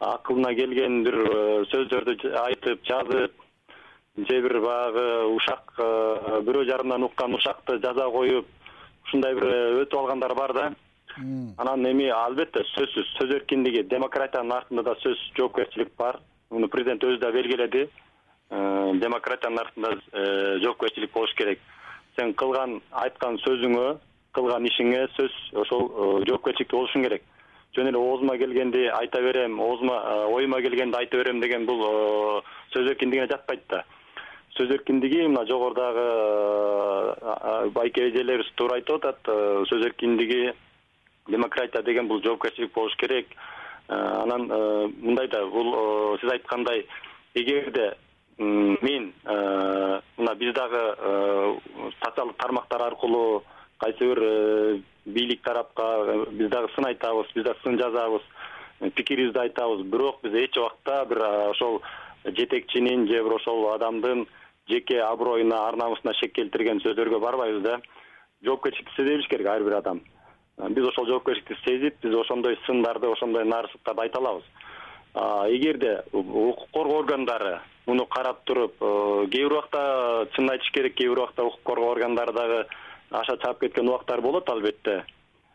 акылына 0.00 0.54
келген 0.54 1.02
бир 1.04 1.16
э, 1.18 1.44
сөздөрдү 1.72 2.32
айтып 2.44 2.84
жазып 2.86 3.46
же 4.28 4.40
бир 4.42 4.58
баягы 4.62 5.06
ушак 5.34 5.72
э, 5.78 6.40
бирөө 6.46 6.66
жарымдан 6.70 7.06
уккан 7.08 7.34
ушакты 7.34 7.78
жаза 7.82 8.08
коюп 8.14 8.46
ушундай 9.06 9.34
бир 9.34 9.46
э, 9.46 9.82
өтүп 9.82 9.98
алгандар 10.02 10.34
бар 10.34 10.54
да. 10.54 10.68
Анан 11.58 11.86
эми 11.88 12.06
албетте 12.14 12.62
сөзсүз 12.74 13.08
сөз 13.16 13.32
эркиндиги 13.40 13.82
демократиянын 13.90 14.54
артында 14.60 14.84
да 14.86 14.94
сөзсүз 15.02 15.32
жоопкерчилик 15.38 15.90
бар. 15.98 16.20
Муну 16.50 16.68
президент 16.68 17.02
өзү 17.02 17.18
да 17.18 17.32
белгиледи. 17.34 17.88
Демократиянын 19.02 19.58
артында 19.64 19.90
жоопкерчилик 20.62 21.10
болуш 21.12 21.34
керек 21.34 21.58
сен 22.18 22.34
кылган 22.34 22.80
айткан 23.04 23.38
сөзүңө 23.44 23.88
кылган 24.36 24.66
ишиңе 24.68 25.02
сөз 25.16 25.34
ошол 25.62 25.82
э, 25.88 25.90
жоопкерчиликтүү 26.28 26.78
болушуң 26.78 27.02
керек. 27.06 27.22
Жөн 27.76 27.90
эле 27.90 27.98
оозума 28.00 28.34
келгенди 28.40 28.82
айта 28.90 29.20
берем 29.22 29.60
оозума 29.62 29.96
э, 30.00 30.24
оюма 30.34 30.58
келгенди 30.64 30.96
айта 30.98 31.16
берем 31.20 31.40
деген 31.40 31.66
бул 31.68 31.84
э, 31.86 31.90
сөз 32.74 32.84
эркиндигине 32.94 33.28
жатпайт 33.30 33.62
да. 33.70 33.84
Сөз 34.56 34.68
эркиндиги 34.74 35.20
мына 35.26 35.44
жогорудагы 35.46 36.06
байке 37.76 38.08
эжелерибиз 38.08 38.50
туура 38.56 38.74
айтып 38.80 38.96
атат 38.96 39.20
сөз 39.70 39.80
эркиндиги 39.86 40.52
демократия 41.28 41.82
деген 41.86 42.08
бул 42.08 42.22
жоопкерчилик 42.24 42.72
болуш 42.74 42.96
керек. 42.98 43.26
Анан 43.88 44.48
мындай 44.98 45.28
да 45.28 45.46
бул 45.46 46.18
сиз 46.18 46.32
айткандай 46.32 46.86
эгерде 47.34 47.92
мен 48.38 49.12
э, 49.24 50.00
мына 50.16 50.34
биз 50.36 50.54
дагы 50.54 50.94
э, 50.96 51.58
социалдык 52.04 52.36
тармактар 52.36 52.82
аркылуу 52.82 53.42
кайсы 53.78 53.98
бир 53.98 54.18
э, 54.22 54.80
бийлик 55.06 55.42
тарапка 55.42 56.26
биз 56.30 56.48
дагы 56.50 56.68
сын 56.74 56.86
айтабыз 56.86 57.26
биз 57.34 57.44
дагы 57.44 57.58
сын 57.64 57.78
жазабыз 57.78 58.22
пикирибизди 58.94 59.38
айтабыз. 59.38 59.84
Бирок 59.86 60.20
биз 60.22 60.34
эч 60.34 60.56
убакта 60.56 61.04
бир 61.06 61.22
ошол 61.50 61.82
жетекчинин 62.24 63.08
же 63.08 63.22
бир 63.24 63.32
ошол 63.32 63.72
адамдын 63.72 64.26
жеке 64.68 65.00
аброюна 65.02 65.66
ар 65.68 65.76
намысына 65.76 66.14
шек 66.14 66.32
келтирген 66.32 66.80
сөздөргө 66.80 67.18
барбайбыз 67.18 67.62
да. 67.62 67.80
Жоопкерчиликти 68.42 68.94
сезе 68.94 69.16
билиш 69.16 69.28
керек 69.28 69.48
ар 69.48 69.64
бир 69.64 69.78
адам. 69.78 70.00
Биз 70.68 70.86
ошол 70.86 71.06
жоопкерчиликти 71.06 71.56
сезип 71.64 71.96
биз 72.02 72.14
ошондой 72.14 72.56
сындарды 72.66 73.10
ошондой 73.10 73.44
нарсыктарды 73.44 74.02
айта 74.02 74.18
алабыз. 74.18 74.44
Эгерде 75.50 76.04
укук 76.12 76.70
коргоо 76.70 77.00
органдары 77.00 77.58
муну 77.88 78.04
карап 78.06 78.44
туруп 78.44 78.74
э, 78.80 79.26
кээ 79.32 79.44
бир 79.48 79.52
убакта 79.52 80.28
чынын 80.34 80.52
айтыш 80.52 80.70
керек 80.72 80.94
кээ 80.94 81.08
бир 81.08 81.22
убакта 81.22 81.44
укук 81.44 81.62
коргоо 81.64 81.92
органдары 81.92 82.32
дагы 82.36 82.66
аша 83.10 83.36
чаап 83.38 83.60
кеткен 83.60 83.88
убактар 83.88 84.20
болот 84.20 84.50
албетте. 84.50 85.04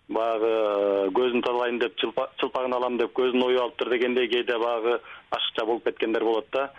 Баягы 0.10 0.50
э, 0.50 1.10
көзүн 1.14 1.44
тазалайм 1.46 1.78
деп 1.80 1.94
чылпагын 2.02 2.74
алам 2.74 2.98
деп 2.98 3.14
көзүн 3.14 3.46
оюп 3.46 3.62
алыптыр 3.62 3.90
дегендей 3.94 4.28
кээде 4.28 4.58
баягы 4.58 5.00
ашыкча 5.30 5.66
болуп 5.66 5.84
кеткендер 5.86 6.24
болот 6.24 6.48
да. 6.52 6.72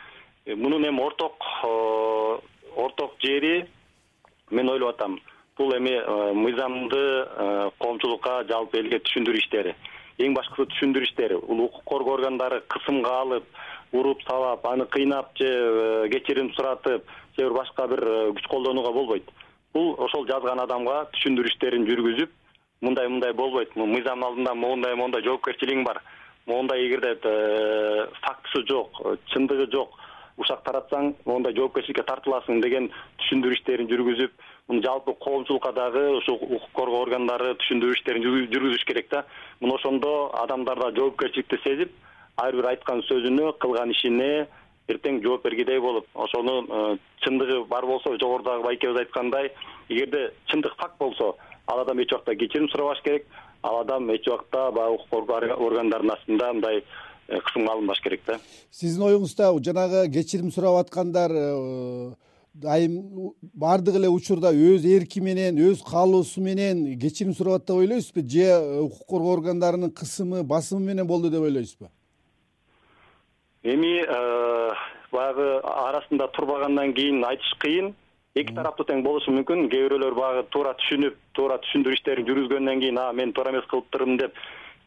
Э, 0.44 0.56
мунун 0.56 0.88
эми 0.88 1.00
орток 1.00 1.38
орток 2.74 3.14
жери 3.22 3.68
мен 4.50 4.68
ойлоп 4.68 4.96
атам 4.96 5.20
бул 5.56 5.70
эми 5.76 5.94
мыйзамды 6.34 7.70
коомчулукка 7.78 8.42
жалпы 8.48 8.80
элге 8.82 8.98
түшүндүрүү 9.06 9.38
иштери. 9.38 9.76
Эң 10.18 10.34
башкысы 10.34 10.66
түшүндүрүү 10.72 11.06
иштери. 11.06 11.38
Бул 11.46 11.68
укук 11.68 11.84
коргоо 11.86 12.18
органдары 12.18 12.60
кысымга 12.66 13.14
алып 13.20 13.46
уруп 13.94 14.22
сабап 14.26 14.66
аны 14.66 14.86
кыйнап 14.86 15.36
же 15.38 15.46
э, 15.46 16.08
кечирим 16.10 16.52
суратып 16.54 17.04
же 17.36 17.44
бир 17.44 17.52
башка 17.52 17.86
бир 17.86 18.02
э, 18.02 18.32
күч 18.34 18.48
колдонууга 18.50 18.92
болбойт. 18.92 19.30
Бул 19.72 19.94
ошол 19.98 20.26
жазган 20.26 20.60
адамга 20.60 21.04
түшүндүрүү 21.14 21.52
иштерин 21.52 21.86
жүргүзүп 21.86 22.30
мындай 22.82 23.08
мындай 23.08 23.32
болбойт. 23.32 23.76
Мыйзамдын 23.76 24.26
алдында 24.28 24.54
моундай 24.54 24.96
моундай 24.98 25.22
жоопкерчилигиң 25.22 25.84
бар. 25.86 26.02
Моундай 26.46 26.86
эгерде 26.88 27.14
э, 27.22 28.06
фактысы 28.20 28.66
жок 28.68 28.98
чындыгы 29.32 29.70
жок 29.72 29.94
ушак 30.36 30.64
таратсаң 30.66 31.12
моундай 31.24 31.54
жоопкерчиликке 31.54 32.02
тартыласың 32.08 32.60
деген 32.64 32.90
түшүндүрүү 33.22 33.58
иштерин 33.60 33.90
жүргүзүп 33.92 34.32
муну 34.68 34.82
жалпы 34.82 35.14
коомчулукка 35.22 35.70
дагы 35.76 36.02
ушул 36.16 36.40
укук 36.42 36.72
коргоо 36.74 37.04
органдары 37.06 37.52
түшүндүрүү 37.62 37.94
иштерин 37.94 38.26
жүргүзүш 38.26 38.84
керек 38.88 39.12
да. 39.12 39.22
Мына 39.60 39.78
ошондо 39.78 40.32
адамдар 40.42 40.82
да 40.82 40.90
жоопкерчиликти 40.98 41.60
сезип 41.62 41.94
ар 42.36 42.56
бир 42.56 42.68
айткан 42.72 43.02
сөзүнө 43.08 43.54
кылган 43.62 43.92
ишине 43.94 44.46
эртең 44.90 45.22
жооп 45.24 45.44
бергидей 45.46 45.80
болуп 45.80 46.06
ошонун 46.14 46.66
э, 46.68 46.96
чындыгы 47.24 47.64
бар 47.70 47.86
болсо 47.86 48.16
жогорудагы 48.18 48.64
байкебиз 48.64 49.00
айткандай 49.00 49.50
эгерде 49.88 50.32
чындык 50.50 50.74
факт 50.76 50.98
болсо 50.98 51.36
ал 51.66 51.80
адам 51.80 52.02
эч 52.02 52.12
убакта 52.12 52.34
кечирим 52.36 52.68
сурабаш 52.68 53.00
керек 53.02 53.26
ал 53.62 53.80
адам 53.80 54.10
эч 54.12 54.28
убакта 54.28 54.70
баягы 54.72 54.96
укук 54.96 55.10
коргоо 55.10 55.66
органдарынын 55.68 56.16
астында 56.16 56.52
мындай 56.52 56.82
э, 57.28 57.40
кысымга 57.40 57.72
алынбаш 57.72 58.02
керек 58.02 58.26
да. 58.26 58.38
Сиздин 58.70 59.06
оюңузда 59.08 59.54
жанагы 59.64 60.10
кечирим 60.12 60.52
сурап 60.52 60.82
аткандар 60.82 61.32
э, 61.32 62.12
айым 62.62 63.32
баардык 63.54 63.96
эле 63.96 64.10
учурда 64.12 64.52
өз 64.52 64.84
эрки 64.84 65.20
менен 65.20 65.56
өз 65.56 65.80
каалоосу 65.82 66.42
менен 66.42 66.98
кечирим 67.00 67.34
сурап 67.34 67.62
атат 67.62 67.68
деп 67.68 67.76
ойлойсузбу 67.76 68.28
же 68.28 68.80
укук 68.82 69.06
коргоо 69.08 69.38
органдарынын 69.38 69.90
кысымы 69.90 70.42
басымы 70.42 70.92
менен 70.92 71.06
болду 71.06 71.30
деп 71.30 71.40
ойлойсузбу 71.40 71.88
эми 73.64 73.92
э, 74.04 74.72
баягы 75.12 75.48
арасында 75.64 76.28
турбагандан 76.36 76.92
кийин 76.94 77.24
айтыш 77.24 77.54
кыйын. 77.64 77.94
Эки 78.34 78.54
тараптуу 78.54 78.86
тең 78.88 79.04
болушу 79.06 79.32
мүмкүн. 79.32 79.68
Кээ 79.70 79.86
бирөөлөр 79.86 80.16
баягы 80.18 80.42
туура 80.52 80.74
түшүнүп 80.80 81.16
туура 81.38 81.60
түшүндүрүү 81.62 81.98
иштерин 81.98 82.28
жүргүзгөндөн 82.28 82.82
кийин 82.82 82.98
а 82.98 83.12
мен 83.12 83.32
туура 83.32 83.54
эмес 83.54 83.68
кылыптырмын 83.70 84.18
деп 84.20 84.40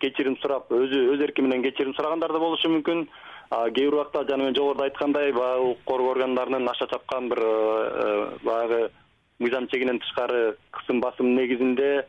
кечирим 0.04 0.36
сурап 0.42 0.70
өзү 0.72 1.00
өз 1.14 1.24
эрки 1.26 1.42
менен 1.42 1.64
кечирим 1.64 1.96
сурагандар 1.96 2.36
да 2.36 2.44
болушу 2.44 2.70
мүмкүн. 2.76 3.08
Кээ 3.48 3.88
бир 3.88 3.96
убакта 3.96 4.26
жана 4.28 4.50
мен 4.50 4.56
жогоруда 4.56 4.90
айткандай 4.90 5.32
баягы 5.32 5.72
укук 5.72 5.86
коргоо 5.86 6.12
органдарынын 6.12 6.70
аша 6.70 6.88
чапкан 6.92 7.30
бир 7.30 7.40
э, 7.40 7.48
э, 7.48 8.38
баягы 8.44 8.92
мыйзам 9.40 9.68
чегинен 9.72 10.00
тышкары 10.00 10.58
кысым 10.72 11.00
басым 11.00 11.36
негизинде 11.36 12.06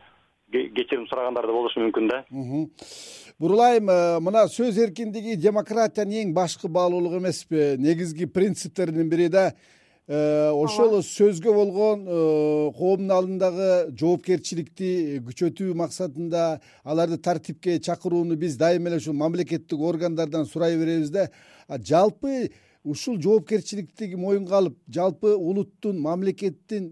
кечирим 0.51 1.07
сурагандар 1.07 1.47
да 1.47 1.53
болушу 1.53 1.79
мүмкүн 1.79 2.09
да 2.09 2.23
бурулайым 3.39 3.89
э, 3.89 4.19
мына 4.19 4.43
сөз 4.51 4.77
эркиндиги 4.83 5.37
демократиянын 5.39 6.25
эң 6.25 6.31
башкы 6.35 6.67
баалуулугу 6.67 7.21
эмеспи. 7.21 7.77
Негизги 7.79 8.25
принциптеринин 8.27 9.07
бири 9.09 9.29
да 9.31 9.53
э, 10.07 10.49
ошол 10.51 10.97
сөзгө 10.99 11.53
болгон 11.55 12.03
э, 12.03 12.17
коомдун 12.75 13.13
алдындагы 13.15 13.69
жоопкерчиликти 13.95 15.21
күчөтүү 15.23 15.71
максатында 15.79 16.59
аларды 16.83 17.17
тартипке 17.17 17.77
чакырууну 17.79 18.35
биз 18.35 18.57
дайыма 18.59 18.91
эле 18.91 18.99
ушул 18.99 19.15
мамлекеттик 19.15 19.79
органдардан 19.79 20.43
сурай 20.45 20.75
беребиз 20.75 21.09
да. 21.09 21.29
Жалпы 21.69 22.51
ушул 22.83 23.21
жоопкерчиликти 23.23 24.17
моюнга 24.17 24.57
алып 24.57 24.75
жалпы 24.91 25.31
улуттун 25.37 26.01
мамлекеттин 26.03 26.91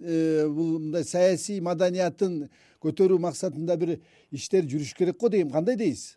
бул 0.55 0.79
мындай 0.79 1.03
саясий 1.03 1.59
маданиятын 1.59 2.47
көтөрүү 2.79 3.19
максатында 3.19 3.75
бир 3.75 3.97
иштер 4.31 4.63
жүрүш 4.63 4.93
керек 4.95 5.19
го 5.19 5.27
дейм. 5.27 5.51
Кандай 5.51 5.75
дейсиз 5.75 6.15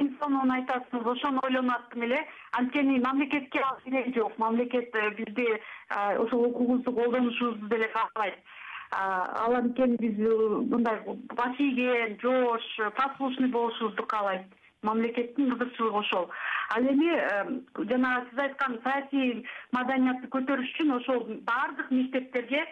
айтасыз 0.00 1.06
ошону 1.06 1.40
ойлонуп 1.44 1.74
аттым 1.74 2.02
эле. 2.02 2.20
Анткени 2.52 3.00
мамлекетке 3.00 3.60
ал 3.60 3.78
кереги 3.84 4.18
жок. 4.18 4.38
Мамлекет 4.38 4.94
э, 4.94 5.10
бизди 5.10 5.46
ошол 5.88 6.44
укугубузду 6.44 6.92
колдонушубузду 6.92 7.68
деле 7.68 7.88
каалайт. 7.88 8.34
Ал 8.90 9.54
анткени 9.54 9.96
биз 9.96 10.18
э, 10.18 10.30
мындай 10.72 11.00
баш 11.34 11.58
ийген 11.58 12.18
жоош 12.20 12.80
послушный 12.96 13.48
болушубузду 13.48 14.04
каалайт. 14.04 14.46
Мамлекеттин 14.82 15.50
кызыкчылыгы 15.50 15.98
ошол. 15.98 16.30
Ал 16.74 16.82
эми 16.82 17.10
э, 17.10 17.60
жанагы 17.88 18.30
сиз 18.30 18.38
айткан 18.38 18.78
саясий 18.84 19.46
маданиятты 19.72 20.28
көтөрүш 20.28 20.74
үчүн 20.74 20.96
ошол 21.00 21.26
баардык 21.46 21.90
мектептерге 21.90 22.66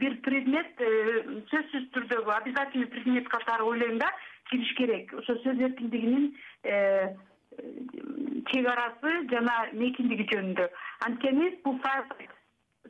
бир 0.00 0.16
предмет 0.24 0.80
э, 0.80 1.40
сөзсүз 1.50 1.90
түрдө 1.94 2.24
обязательный 2.36 2.86
предмет 2.86 3.28
катары 3.28 3.64
ойлойм 3.64 3.98
да 3.98 4.10
кириш 4.54 4.74
керек. 4.74 5.12
Ошо 5.14 5.34
сөз 5.42 5.58
эркиндигинин 5.58 6.34
э, 6.62 7.14
чек 8.50 8.66
арасы 8.66 9.12
жана 9.30 9.56
мейкиндиги 9.72 10.28
жөнүндө. 10.30 10.68
Анткени 11.06 11.50
бул 11.64 11.80
саясат 11.82 12.22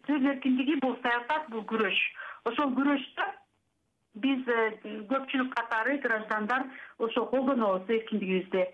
сөз 0.06 0.28
эркиндиги 0.34 0.76
бул 0.82 0.96
саясат 1.02 1.48
бул 1.50 1.64
күрөш. 1.70 2.00
Ошол 2.44 2.74
күрөштө 2.76 3.28
биз 4.24 4.48
э, 4.48 4.66
көпчүлүк 5.10 5.54
катары 5.56 5.98
граждандар 6.04 6.66
ошо 6.98 7.26
колдонобуз 7.32 7.88
эркиндигибизди. 7.88 8.66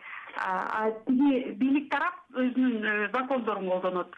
Тиги 1.06 1.54
бийлик 1.62 1.90
тарап 1.90 2.18
өзүнүн 2.34 3.10
закондорун 3.14 3.70
колдонот. 3.70 4.14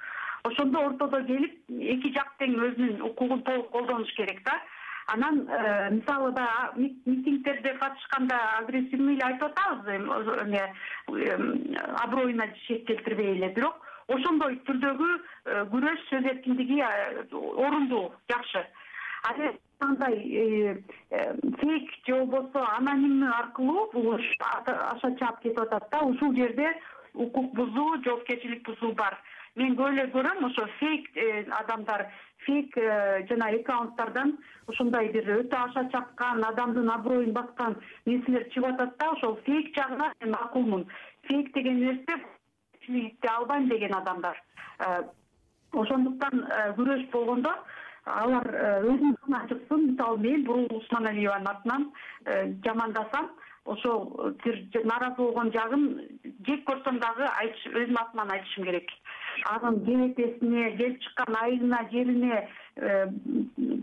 Ошондо 0.49 0.87
ортодо 0.89 1.21
келип 1.27 1.61
эки 1.71 2.13
жак 2.17 2.33
тең 2.41 2.57
өзүнүн 2.57 3.05
укугун 3.11 3.45
толук 3.47 3.71
колдонуш 3.71 4.11
керек 4.17 4.43
да 4.49 4.57
анан 5.13 5.47
э, 5.49 5.91
мисалы 5.91 6.33
баягы 6.33 6.91
митингдерде 7.05 7.75
катышканда 7.75 8.37
агрессивный 8.59 9.15
эле 9.15 9.25
айтып 9.25 9.51
атабыз 9.51 9.87
эме 10.43 10.63
аброюна 12.05 12.47
шек 12.67 12.87
келтирбей 12.87 13.35
эле 13.37 13.51
бирок 13.57 13.77
ошондой 14.09 14.57
түрдөгү 14.69 15.11
э, 15.17 15.65
күрөш 15.73 16.07
сөз 16.09 16.31
эркиндиги 16.33 16.81
э, 16.81 17.27
орундуу 17.33 18.13
жакшы. 18.31 18.65
Ал 19.29 19.37
эми 19.39 19.59
андай 19.81 20.85
фейк 21.61 21.91
же 22.07 22.25
болбосо 22.25 22.65
анонимный 22.77 23.29
аркылуу 23.29 23.91
бул 23.93 24.15
аша 24.15 25.15
чаап 25.19 25.43
кетип 25.43 25.61
атат 25.61 25.89
да 25.91 26.01
ушул 26.07 26.35
жерде 26.35 26.73
укук 27.15 27.55
бузуу 27.55 28.03
жоопкерчилик 28.05 28.65
бузуу 28.67 28.93
бар. 28.95 29.19
Мен 29.57 29.75
көп 29.77 29.93
эле 29.93 30.07
көрөм 30.15 30.47
ошо 30.49 30.65
фейк 30.79 31.09
э, 31.17 31.45
адамдар 31.61 32.07
фейк 32.47 32.77
э, 32.79 33.27
жана 33.29 33.51
аккаунттардан 33.53 34.39
ошондой 34.67 35.11
бир 35.13 35.29
өтө 35.37 35.59
аша 35.59 35.85
чапкан 35.93 36.45
адамдын 36.45 36.89
аброюн 36.89 37.35
баскан 37.37 37.77
нерселер 38.07 38.49
чыгып 38.55 38.73
атат 38.73 38.97
да 38.99 39.11
ошол 39.13 39.37
фейк 39.45 39.75
жагына 39.77 40.13
мен 40.23 40.33
макулмун. 40.33 40.87
Фейк 41.29 41.53
деген 41.55 41.85
нерсе 41.85 43.29
албайм 43.29 43.69
деген 43.69 43.95
адамдар. 43.95 44.43
Э, 44.79 45.03
ошондуктан 45.73 46.47
күрөш 46.79 47.11
болгондо 47.13 47.53
алар 48.05 48.49
атынан 48.49 49.49
чыксын 49.49 49.87
мисалы 49.91 50.19
мен 50.19 50.45
бурул 50.45 50.67
усманалиеванын 50.81 51.47
атынан 51.53 51.91
жамандасам 52.65 53.31
ошол 53.65 54.35
бир 54.45 54.59
нааразы 54.85 55.17
болгон 55.17 55.53
жагын 55.53 55.85
жек 56.47 56.65
көрсөм 56.69 56.99
дагы 57.03 57.29
өзүмдүн 57.47 58.01
атыман 58.01 58.33
айтышым 58.35 58.65
керек. 58.67 58.91
Анын 59.51 59.79
кебетесине 59.87 60.71
келип 60.77 61.01
чыккан 61.03 61.37
айылына 61.43 61.81
жерине 61.93 62.49
э, 62.77 63.07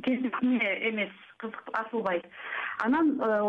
кесибине 0.04 0.90
эмес 0.90 1.14
кызык 1.38 1.72
асылбайт 1.74 2.26
анан 2.84 3.16
э, 3.22 3.42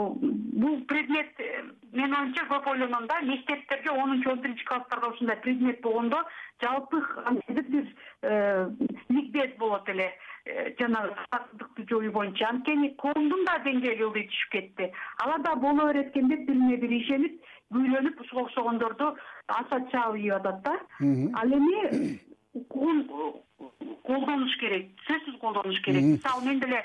бул 0.62 0.80
предмет 0.84 1.28
э, 1.38 1.64
менин 1.92 2.14
оюмча 2.14 2.46
көп 2.52 2.70
ойлоном 2.70 3.06
да 3.06 3.20
мектептерге 3.20 3.90
онунчу 3.90 4.30
он 4.30 4.40
биринчи 4.40 4.64
класстарга 4.64 5.08
ушундай 5.08 5.36
предмет 5.36 5.80
болгондо 5.80 6.24
жалпы 6.62 7.00
кандайдыр 7.00 7.64
бир 7.64 7.86
ликбез 9.08 9.56
болот 9.58 9.88
эле. 9.88 10.12
Жанагы 10.78 11.14
боюнча 11.90 12.48
анткени 12.48 12.94
коомдун 12.96 13.44
да 13.44 13.58
деңгээли 13.64 14.04
ылдый 14.06 14.26
түшүп 14.30 14.52
кетти. 14.52 14.90
Алар 15.24 15.42
да 15.42 15.54
боло 15.56 15.86
берет 15.88 16.10
экен 16.10 16.28
деп 16.28 16.46
бирине 16.46 16.76
бири 16.76 17.00
ишенип 17.02 17.40
күйрөнүп 17.72 18.20
ушуга 18.20 18.42
окшогондорду 18.42 19.16
чаап 19.92 20.16
ийип 20.16 20.34
атат 20.34 20.62
да. 20.62 20.78
Ал 21.34 21.52
эми 21.58 22.18
укугун 22.54 23.04
колдонуш 24.06 24.56
керек 24.60 24.90
сөзсүз 25.08 25.38
колдонуш 25.40 25.80
керек. 25.82 26.02
Мисалы 26.02 26.46
мен 26.46 26.60
деле 26.60 26.84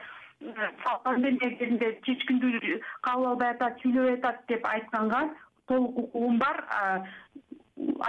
пандемия 1.04 1.58
кезинде 1.58 2.00
кимди 2.04 2.82
кабыл 3.02 3.28
албай 3.28 3.52
атат 3.52 3.80
сүйлөбөй 3.82 4.18
атат 4.20 4.42
деп 4.48 4.66
айтканга 4.66 5.30
толук 5.68 5.98
укугум 5.98 6.38
бар 6.40 6.64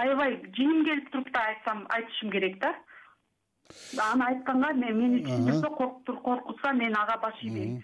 аябай 0.01 0.37
жиним 0.57 0.85
келип 0.85 1.09
туруп 1.11 1.31
да 1.31 1.39
айтсам 1.47 1.87
айтышым 1.89 2.31
керек 2.31 2.59
да 2.59 2.75
аны 4.01 4.25
айтканга 4.25 4.73
мени 4.73 5.21
түшүндүрсө 5.25 5.69
коркутса 6.25 6.73
мен 6.73 6.95
ага 6.95 7.17
баш 7.21 7.41
ийбейм. 7.41 7.81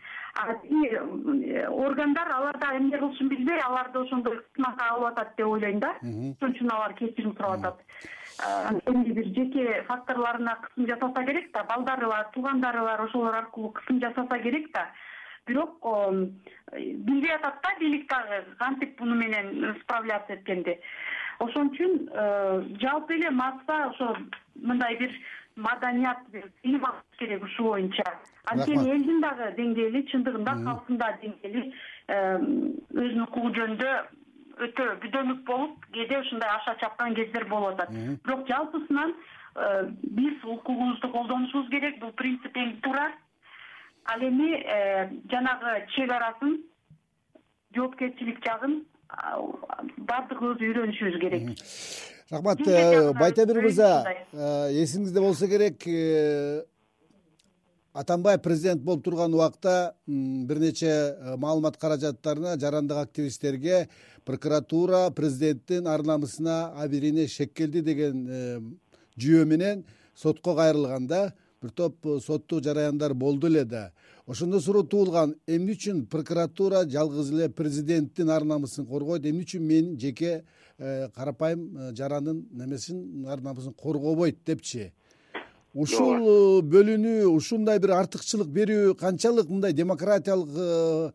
Тиги 0.64 1.62
органдар 1.70 2.32
алар 2.36 2.58
да 2.58 2.74
эмне 2.78 2.98
кылышын 2.98 3.30
билбей 3.30 3.60
аларды 3.62 4.00
ошондой 4.00 4.40
кысымга 4.40 4.90
алып 4.90 5.08
атат 5.12 5.36
деп 5.38 5.48
ойлойм 5.48 5.80
да. 5.80 5.94
Ошон 6.02 6.52
үчүн 6.52 6.74
алар 6.74 6.94
кечирим 7.00 7.36
сурап 7.38 7.60
атат. 7.60 7.82
Анткени 8.72 9.14
бир 9.14 9.32
жеке 9.38 9.84
факторлоруна 9.88 10.58
кысым 10.64 10.88
жасаса 10.88 11.26
керек 11.26 11.52
да 11.54 11.64
балдары 11.64 12.08
бар 12.08 12.30
туугандары 12.34 12.82
бар 12.82 13.06
ошолор 13.08 13.36
аркылуу 13.36 13.72
кысым 13.72 14.00
жасаса 14.02 14.40
керек 14.40 14.72
да. 14.74 14.88
Бирок 15.46 15.86
билбей 16.72 17.36
атат 17.36 17.62
да 17.64 17.76
бийлик 17.80 18.10
дагы 18.10 18.46
кантип 18.58 19.00
муну 19.00 19.16
менен 19.16 19.76
справляться 19.84 20.34
эткенди 20.34 20.80
ошон 21.40 21.72
үчүн 21.74 22.10
э, 22.12 22.64
жалпы 22.82 23.16
эле 23.16 23.32
масса 23.32 23.90
ошо 23.90 24.16
мындай 24.56 24.98
бир 24.98 25.12
маданият 25.56 26.20
илим 26.64 26.86
алыш 26.86 27.18
керек 27.20 27.44
ушул 27.44 27.70
боюнча 27.70 28.04
анткени 28.46 28.92
элдин 28.96 29.22
дагы 29.22 29.52
деңгээли 29.58 30.04
чындыгында 30.12 30.56
калктын 30.66 31.00
да 31.02 31.12
деңгээли 31.22 31.64
өзүнүн 32.10 33.26
укугу 33.28 33.54
жөнүндө 33.58 33.92
өтө 34.68 34.88
бүдөмүк 35.04 35.44
болуп 35.48 35.86
кээде 35.96 36.20
ушундай 36.20 36.50
аша 36.56 36.76
чапкан 36.82 37.16
кездер 37.16 37.46
болуп 37.50 37.74
атат. 37.74 37.94
Бирок 38.26 38.48
жалпысынан 38.48 39.14
э, 39.56 39.88
биз 40.04 40.44
укугубузду 40.44 41.10
колдонушубуз 41.12 41.70
керек 41.70 42.00
бул 42.00 42.12
принцип 42.12 42.58
эң 42.58 42.76
туура. 42.82 43.12
Ал 44.06 44.22
эми 44.22 44.52
жанагы 45.32 45.86
чек 45.96 46.12
арасын 46.12 46.58
жоопкерчилик 47.76 48.44
жагын 48.46 48.82
баардыгыбыз 50.10 50.66
үйрөнүшүбүз 50.68 51.20
керек 51.22 52.13
рахмат 52.32 52.62
байтемир 53.20 53.62
мырза 53.62 53.92
эсиңизде 54.34 55.20
болсо 55.20 55.48
керек 55.48 55.84
атамбаев 57.94 58.42
президент 58.42 58.82
болуп 58.82 59.04
турган 59.06 59.34
убакта 59.34 59.94
бир 60.08 60.60
нече 60.60 60.90
э, 60.90 61.36
маалымат 61.38 61.78
каражаттарына 61.78 62.58
жарандык 62.60 62.98
активисттерге 62.98 63.88
прокуратура 64.26 65.10
президенттин 65.12 65.88
ар 65.88 66.02
намысына 66.02 66.74
абийирине 66.82 67.28
шек 67.28 67.54
келди 67.54 67.82
деген 67.82 68.26
э, 68.28 68.60
жүйө 69.18 69.46
менен 69.46 69.86
сотко 70.16 70.56
кайрылган 70.56 71.08
да 71.08 71.34
бир 71.62 71.70
топ 71.70 72.06
э, 72.06 72.20
соттук 72.20 72.64
жараяндар 72.64 73.14
болду 73.14 73.48
эле 73.48 73.64
да 73.64 73.92
ошондо 74.28 74.60
суроо 74.60 74.84
туулган. 74.84 75.36
Эмне 75.48 75.74
үчүн 75.76 76.06
прокуратура 76.08 76.86
жалгыз 76.90 77.32
эле 77.32 77.50
президенттин 77.50 78.30
ар 78.30 78.44
намысын 78.44 78.86
коргойт? 78.86 79.26
Эмне 79.26 79.44
үчүн 79.44 79.64
менин 79.64 80.00
жеке 80.00 80.44
карапайым 81.16 81.94
жарандын 81.96 82.46
немесин 82.52 83.26
ар 83.28 83.42
намысын 83.42 83.74
коргобойт 83.74 84.44
депчи? 84.46 84.92
Ушул 85.74 86.20
э, 86.22 86.62
бөлүнүү 86.70 87.30
ушундай 87.34 87.80
бир 87.82 87.96
артыкчылык 87.98 88.50
берүү 88.54 88.92
канчалык 88.94 89.50
мындай 89.50 89.74
демократиялык 89.74 90.52
э, 90.54 91.12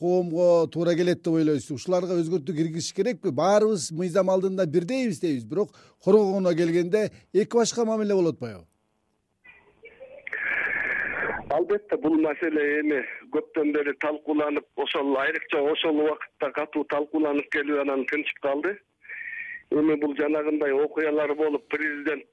коомго 0.00 0.66
туура 0.66 0.96
келет 0.98 1.22
деп 1.22 1.36
ойлойсуз? 1.38 1.76
Ушуларга 1.78 2.16
өзгөртүү 2.18 2.56
киргизиш 2.56 2.92
керекпи? 2.92 3.30
Баарыбыз 3.30 3.92
мыйзам 3.94 4.32
алдында 4.34 4.66
бирдейбиз 4.66 5.20
дейбиз. 5.22 5.44
Бирок 5.44 5.70
коргогоно 6.02 6.56
келгенде 6.58 7.12
эки 7.32 7.54
башка 7.54 7.84
мамиле 7.84 8.14
болуп 8.14 8.42
атпайбы 8.42 8.66
албетте 11.60 11.96
бул 12.00 12.16
маселе 12.24 12.62
эми 12.80 13.00
көптөн 13.34 13.72
бери 13.74 13.92
талкууланып 14.04 14.84
ошол 14.84 15.16
айрыкча 15.22 15.60
ошол 15.72 15.98
убакытта 16.04 16.50
катуу 16.56 16.84
талкууланып 16.92 17.50
келип 17.52 17.80
анан 17.82 18.04
тынчып 18.12 18.38
калды. 18.46 18.76
Эми 19.70 19.96
бул 20.00 20.14
жанагындай 20.16 20.72
окуялар 20.72 21.34
болуп 21.34 21.66
президент 21.68 22.24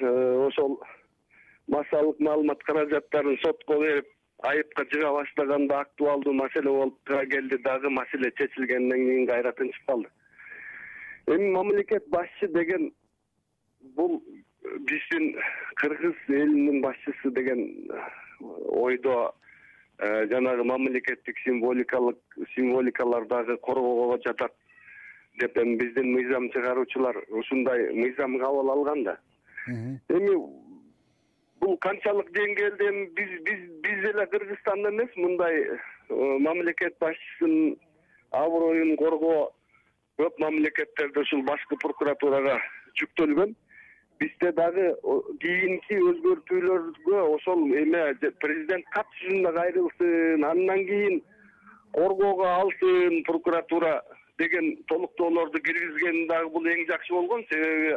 э, 0.00 0.12
ошол 0.46 0.78
массалык 1.66 2.20
маалымат 2.20 2.62
каражаттарын 2.68 3.38
сотко 3.42 3.80
берип 3.82 4.06
айыпка 4.50 4.86
жыга 4.92 5.12
баштаганда 5.12 5.80
актуалдуу 5.80 6.32
маселе 6.32 6.70
болуп 6.70 7.02
тура 7.04 7.26
келди. 7.26 7.58
Дагы 7.58 7.90
маселе 7.90 8.30
чечилгенден 8.36 9.04
кийин 9.06 9.26
кайра 9.26 9.52
тынчып 9.52 9.86
калды. 9.86 10.08
Эми 11.26 11.50
мамлекет 11.50 12.08
башчы 12.08 12.48
деген 12.48 12.92
бул 13.96 14.22
биздин 14.62 15.34
кыргыз 15.76 16.16
элинин 16.28 16.80
башчысы 16.82 17.30
деген 17.30 18.00
ойдо 18.40 19.34
э, 19.98 20.26
жанагы 20.28 20.64
мамлекеттик 20.64 21.38
символикалык 21.44 22.18
символикалар 22.54 23.26
дагы 23.26 23.56
коргоого 23.56 24.18
жатат 24.24 24.52
деп 25.38 25.56
эми 25.58 25.76
биздин 25.76 26.12
мыйзам 26.12 26.50
чыгаруучулар 26.50 27.16
ушундай 27.30 27.92
мыйзам 27.92 28.38
кабыл 28.38 28.70
алган 28.70 29.04
да. 29.04 29.18
Эми 29.66 30.36
бул 31.60 31.76
канчалык 31.78 32.30
деңгээлде 32.32 32.88
эми 32.88 33.06
биз 33.16 33.40
биз 33.42 33.68
биз 33.82 34.10
эле 34.12 34.26
кыргызстанда 34.26 34.90
эмес 34.90 35.16
мындай 35.16 35.62
э, 35.62 36.38
мамлекет 36.38 36.98
башчысынын 37.00 37.76
аброюн 38.30 38.96
коргоо 38.96 39.52
көп 40.18 40.38
мамлекеттерде 40.38 41.20
ушул 41.20 41.42
башкы 41.42 41.76
прокуратурага 41.76 42.58
жүктөлгөн 43.00 43.54
бизде 44.20 44.52
дагы 44.52 44.88
кийинки 45.42 46.00
өзгөртүүлөргө 46.10 47.22
ошол 47.34 47.64
эме 47.82 48.02
президент 48.40 48.84
кат 48.96 49.06
кайрылсын 49.58 50.44
андан 50.44 50.84
кийин 50.90 51.22
коргоого 51.92 52.48
алсын 52.56 53.22
прокуратура 53.24 54.02
деген 54.38 54.76
толуктоолорду 54.88 55.60
киргизген 55.60 56.26
дагы 56.28 56.50
бул 56.50 56.66
эң 56.66 56.84
жакшы 56.90 57.14
болгон. 57.14 57.44
Себеби 57.50 57.96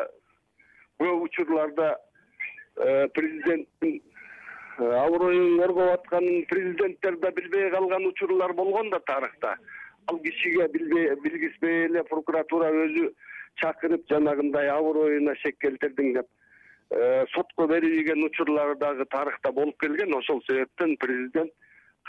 көп 1.01 1.27
учурларда 1.27 1.97
Э, 2.77 3.07
президенттин 3.09 4.01
э, 4.79 4.83
аброюн 4.83 5.59
коргоп 5.59 5.91
атканын 5.91 6.45
президенттер 6.47 7.17
да 7.17 7.31
билбей 7.31 7.69
калган 7.69 8.05
учурлар 8.05 8.53
болгон 8.53 8.89
да 8.89 8.99
тарыхта. 8.99 9.57
Ал 10.07 10.17
кишиге 10.19 10.67
билгизбей 10.69 11.85
эле 11.85 12.03
прокуратура 12.03 12.71
өзү 12.71 13.11
чакырып 13.61 14.05
жанагындай 14.09 14.69
аброюна 14.69 15.35
шек 15.41 15.57
келтирдиң 15.63 16.13
деп 16.17 16.27
э, 16.91 17.25
сотко 17.33 17.67
берилген 17.67 18.23
учурлар 18.23 18.75
дагы 18.77 19.05
тарыхта 19.05 19.51
болуп 19.51 19.77
келген. 19.79 20.13
Ошол 20.13 20.41
себептен 20.47 20.95
президент 20.97 21.51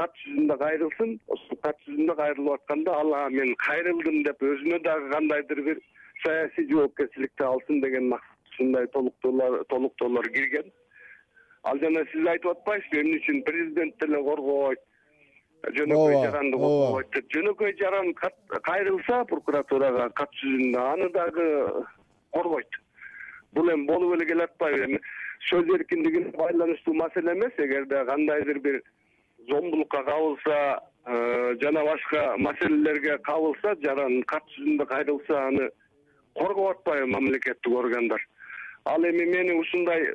кат 0.00 0.14
жүзүндө 0.24 0.58
кайрылсын 0.60 1.16
ошол 1.36 1.58
кат 1.64 1.80
жүзүндө 1.86 2.16
кайрылып 2.20 2.60
атканда 2.60 2.94
ал 3.00 3.16
мен 3.30 3.54
кайрылдым 3.66 4.22
деп 4.28 4.46
өзүнө 4.50 4.78
дагы 4.86 5.10
кандайдыр 5.12 5.62
бир 5.70 5.82
саясий 6.24 6.68
жоопкерчиликти 6.70 7.44
алсын 7.48 7.82
деген 7.82 8.08
максат 8.14 8.52
ушундай 8.52 8.86
толуктоолор 8.86 9.64
толуктоолор 9.64 10.28
кирген. 10.28 10.72
Ал 11.62 11.78
жана 11.78 12.04
сиз 12.12 12.26
айтып 12.26 12.50
атпайсызбы 12.56 13.00
эмне 13.00 13.20
үчүн 13.20 13.42
президент 13.46 13.98
деле 14.00 14.22
коргобойт 14.22 14.80
жөнөкөй 15.70 16.14
жаранды 16.26 16.58
коргобойт 16.58 17.10
деп 17.14 17.34
жөнөкөй 17.36 17.76
жаран 17.78 18.14
кайрылса 18.68 19.24
прокуратурага 19.30 20.08
кат 20.18 20.32
жүзүндө 20.42 20.86
аны 20.92 21.10
дагы 21.14 21.48
коргойт 22.34 22.82
бул 23.52 23.70
эми 23.70 23.86
болуп 23.86 24.16
эле 24.16 24.26
келатпайбы 24.26 24.84
эми. 24.86 25.00
Сөз 25.48 25.68
эркиндигине 25.74 26.32
байланыштуу 26.38 26.94
маселе 26.94 27.34
эмес. 27.34 27.52
Эгерде 27.58 28.04
кандайдыр 28.04 28.58
бир 28.60 28.82
зомбулукка 29.48 30.02
кабылса 30.04 30.80
э, 31.06 31.56
жана 31.60 31.84
башка 31.84 32.36
маселелерге 32.38 33.18
кабылса 33.18 33.76
жаран 33.82 34.22
кат 34.22 34.42
жүзүндө 34.56 34.86
кайрылса 34.86 35.46
аны 35.48 35.70
коргоп 36.34 36.78
атпайбы 36.78 37.06
мамлекеттик 37.06 37.72
органдар. 37.72 38.20
Ал 38.84 39.04
эми 39.04 39.24
мени 39.24 39.58
ушундай 39.60 40.08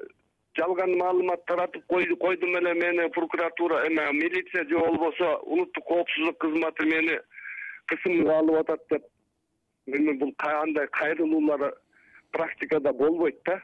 жалган 0.58 0.96
маалымат 0.98 1.46
таратып 1.46 1.84
койдум 1.88 2.58
эле 2.60 2.74
мени 2.74 3.10
прокуратура 3.13 3.86
эме 3.88 4.12
милиция 4.13 4.63
же 4.70 4.78
болбосо 4.78 5.38
улуттук 5.43 5.86
коопсуздук 5.86 6.38
кызматы 6.38 6.86
мени 6.86 7.20
кысымга 7.88 8.38
алып 8.39 8.62
атат 8.62 8.82
деп. 8.89 9.04
Эми 9.88 10.17
бул 10.20 10.34
андай 10.43 10.88
кайрылуулар 10.88 11.74
практикада 12.32 12.93
болбойт 12.93 13.38
да. 13.46 13.62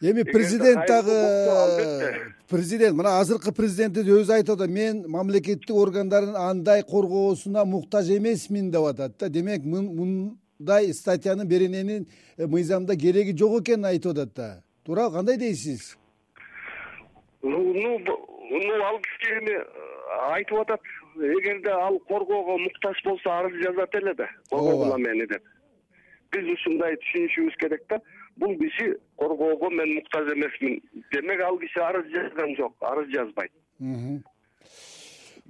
Эми 0.00 0.22
президент 0.22 0.86
дагы 0.86 2.32
президент 2.48 2.96
мына 2.96 3.18
азыркы 3.20 3.52
президентибиз 3.52 4.22
өзү 4.22 4.36
айтып 4.38 4.54
атат 4.54 4.70
мен 4.70 5.04
мамлекеттик 5.08 5.74
органдардын 5.74 6.36
андай 6.36 6.82
коргоосуна 6.82 7.64
муктаж 7.64 8.08
эмесмин 8.08 8.70
деп 8.70 8.86
атат 8.92 9.18
да. 9.18 9.28
Демек 9.28 9.64
мындай 9.64 10.94
статьяны 10.94 11.44
берененин 11.44 12.06
э, 12.36 12.46
мыйзамда 12.46 12.96
кереги 12.96 13.36
жок 13.36 13.60
экенин 13.62 13.84
айтып 13.84 14.12
атат 14.12 14.34
да 14.34 14.62
туурабы 14.88 15.16
кандай 15.16 15.36
дейсиз? 15.36 15.98
Ну 17.42 17.58
ну 17.74 18.84
ал 18.84 18.98
киши 19.04 19.38
эми 19.38 19.56
айтып 20.32 20.60
атат. 20.60 20.80
Эгерде 21.16 21.70
ал 21.70 21.98
коргоого 22.08 22.56
муктаж 22.58 22.96
болсо 23.04 23.30
арыз 23.30 23.52
жазат 23.62 23.94
эле 23.94 24.14
да. 24.14 24.28
Коргогула 24.50 24.96
мени 24.96 25.26
деп. 25.26 25.42
Биз 26.32 26.48
ушундай 26.54 26.96
түшүнүшүбүз 27.04 27.60
керек 27.60 27.84
да. 27.90 28.00
Бул 28.36 28.56
киши 28.58 28.96
коргоого 29.16 29.70
мен 29.70 29.94
муктаж 29.96 30.32
эмесмин. 30.32 30.80
Демек 31.12 31.40
ал 31.40 31.58
киши 31.58 31.80
арыз 31.80 32.08
жазган 32.14 32.56
жок 32.56 32.74
арыз 32.80 33.12
жазбайт 33.12 33.52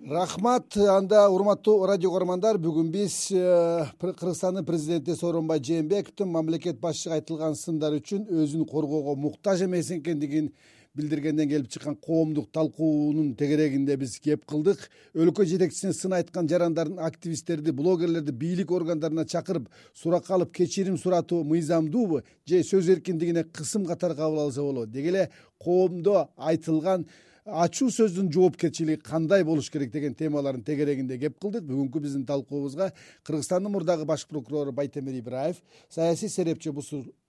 рахмат. 0.06 0.76
Анда 0.76 1.28
урматтуу 1.28 1.86
радио 1.86 2.10
көгөрмандар 2.12 2.58
бүгүн 2.62 2.90
биз 2.92 3.30
э, 3.32 3.84
кыргызстандын 4.00 4.64
президенти 4.64 5.16
сооронбай 5.16 5.60
жээнбековдун 5.60 6.30
мамлекет 6.30 6.80
башчыга 6.80 7.18
айтылган 7.18 7.56
сындар 7.56 7.96
үчүн 7.98 8.28
өзүн 8.30 8.66
коргоого 8.68 9.16
муктаж 9.16 9.62
эмес 9.66 9.90
экендигин 9.90 10.52
билдиргенден 10.94 11.48
келип 11.50 11.68
чыккан 11.70 11.96
коомдук 11.96 12.50
талкуунун 12.52 13.34
тегерегинде 13.36 13.96
биз 13.96 14.18
кеп 14.22 14.46
кылдык. 14.46 14.88
Өлкө 15.14 15.44
жетекчисине 15.46 15.92
сын 15.92 16.14
айткан 16.16 16.48
жарандардын 16.48 16.98
активисттерди 17.04 17.72
блогерлерди 17.72 18.32
бийлик 18.32 18.70
органдарына 18.70 19.26
чакырып 19.26 19.68
суракка 19.94 20.34
алып 20.34 20.54
кечирим 20.54 20.98
суратуу 20.98 21.44
мыйзамдуубу 21.44 22.22
же 22.46 22.62
сөз 22.62 22.88
эркиндигине 22.94 23.44
кысым 23.44 23.86
катары 23.86 24.14
кабыл 24.14 24.46
алса 24.46 24.62
болот. 24.62 24.90
Деги 24.90 25.08
эле 25.08 25.30
коомдо 25.58 26.28
айтылган 26.36 27.06
ачуу 27.48 27.88
сөздүн 27.90 28.30
жоопкерчилиги 28.32 29.02
кандай 29.02 29.44
болуш 29.44 29.70
керек 29.72 29.90
деген 29.92 30.14
темалардын 30.14 30.64
тегерегинде 30.64 31.18
кеп 31.18 31.38
кылдык. 31.40 31.64
Бүгүнкү 31.64 32.02
биздин 32.04 32.26
талкуубузга 32.28 32.92
кыргызстандын 33.24 33.72
мурдагы 33.72 34.04
баш 34.04 34.26
прокурору 34.28 34.72
байтемир 34.72 35.18
ибраев 35.18 35.62
саясий 35.88 36.28
серепчи 36.28 36.72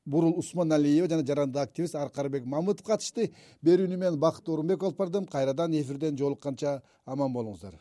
бурул 0.05 0.37
усмоналиева 0.37 1.07
жана 1.07 1.25
жарандык 1.25 1.61
активист 1.61 1.95
аркарбек 1.95 2.45
мамытов 2.45 2.85
катышты. 2.85 3.31
Берүүнү 3.63 3.97
мен 3.97 4.19
бакыт 4.19 4.49
оорунбеков 4.49 4.89
алып 4.89 4.97
бардым 4.97 5.25
кайрадан 5.25 5.73
эфирден 5.73 6.17
жолукканча 6.17 6.81
аман 7.05 7.33
болуңуздар 7.33 7.79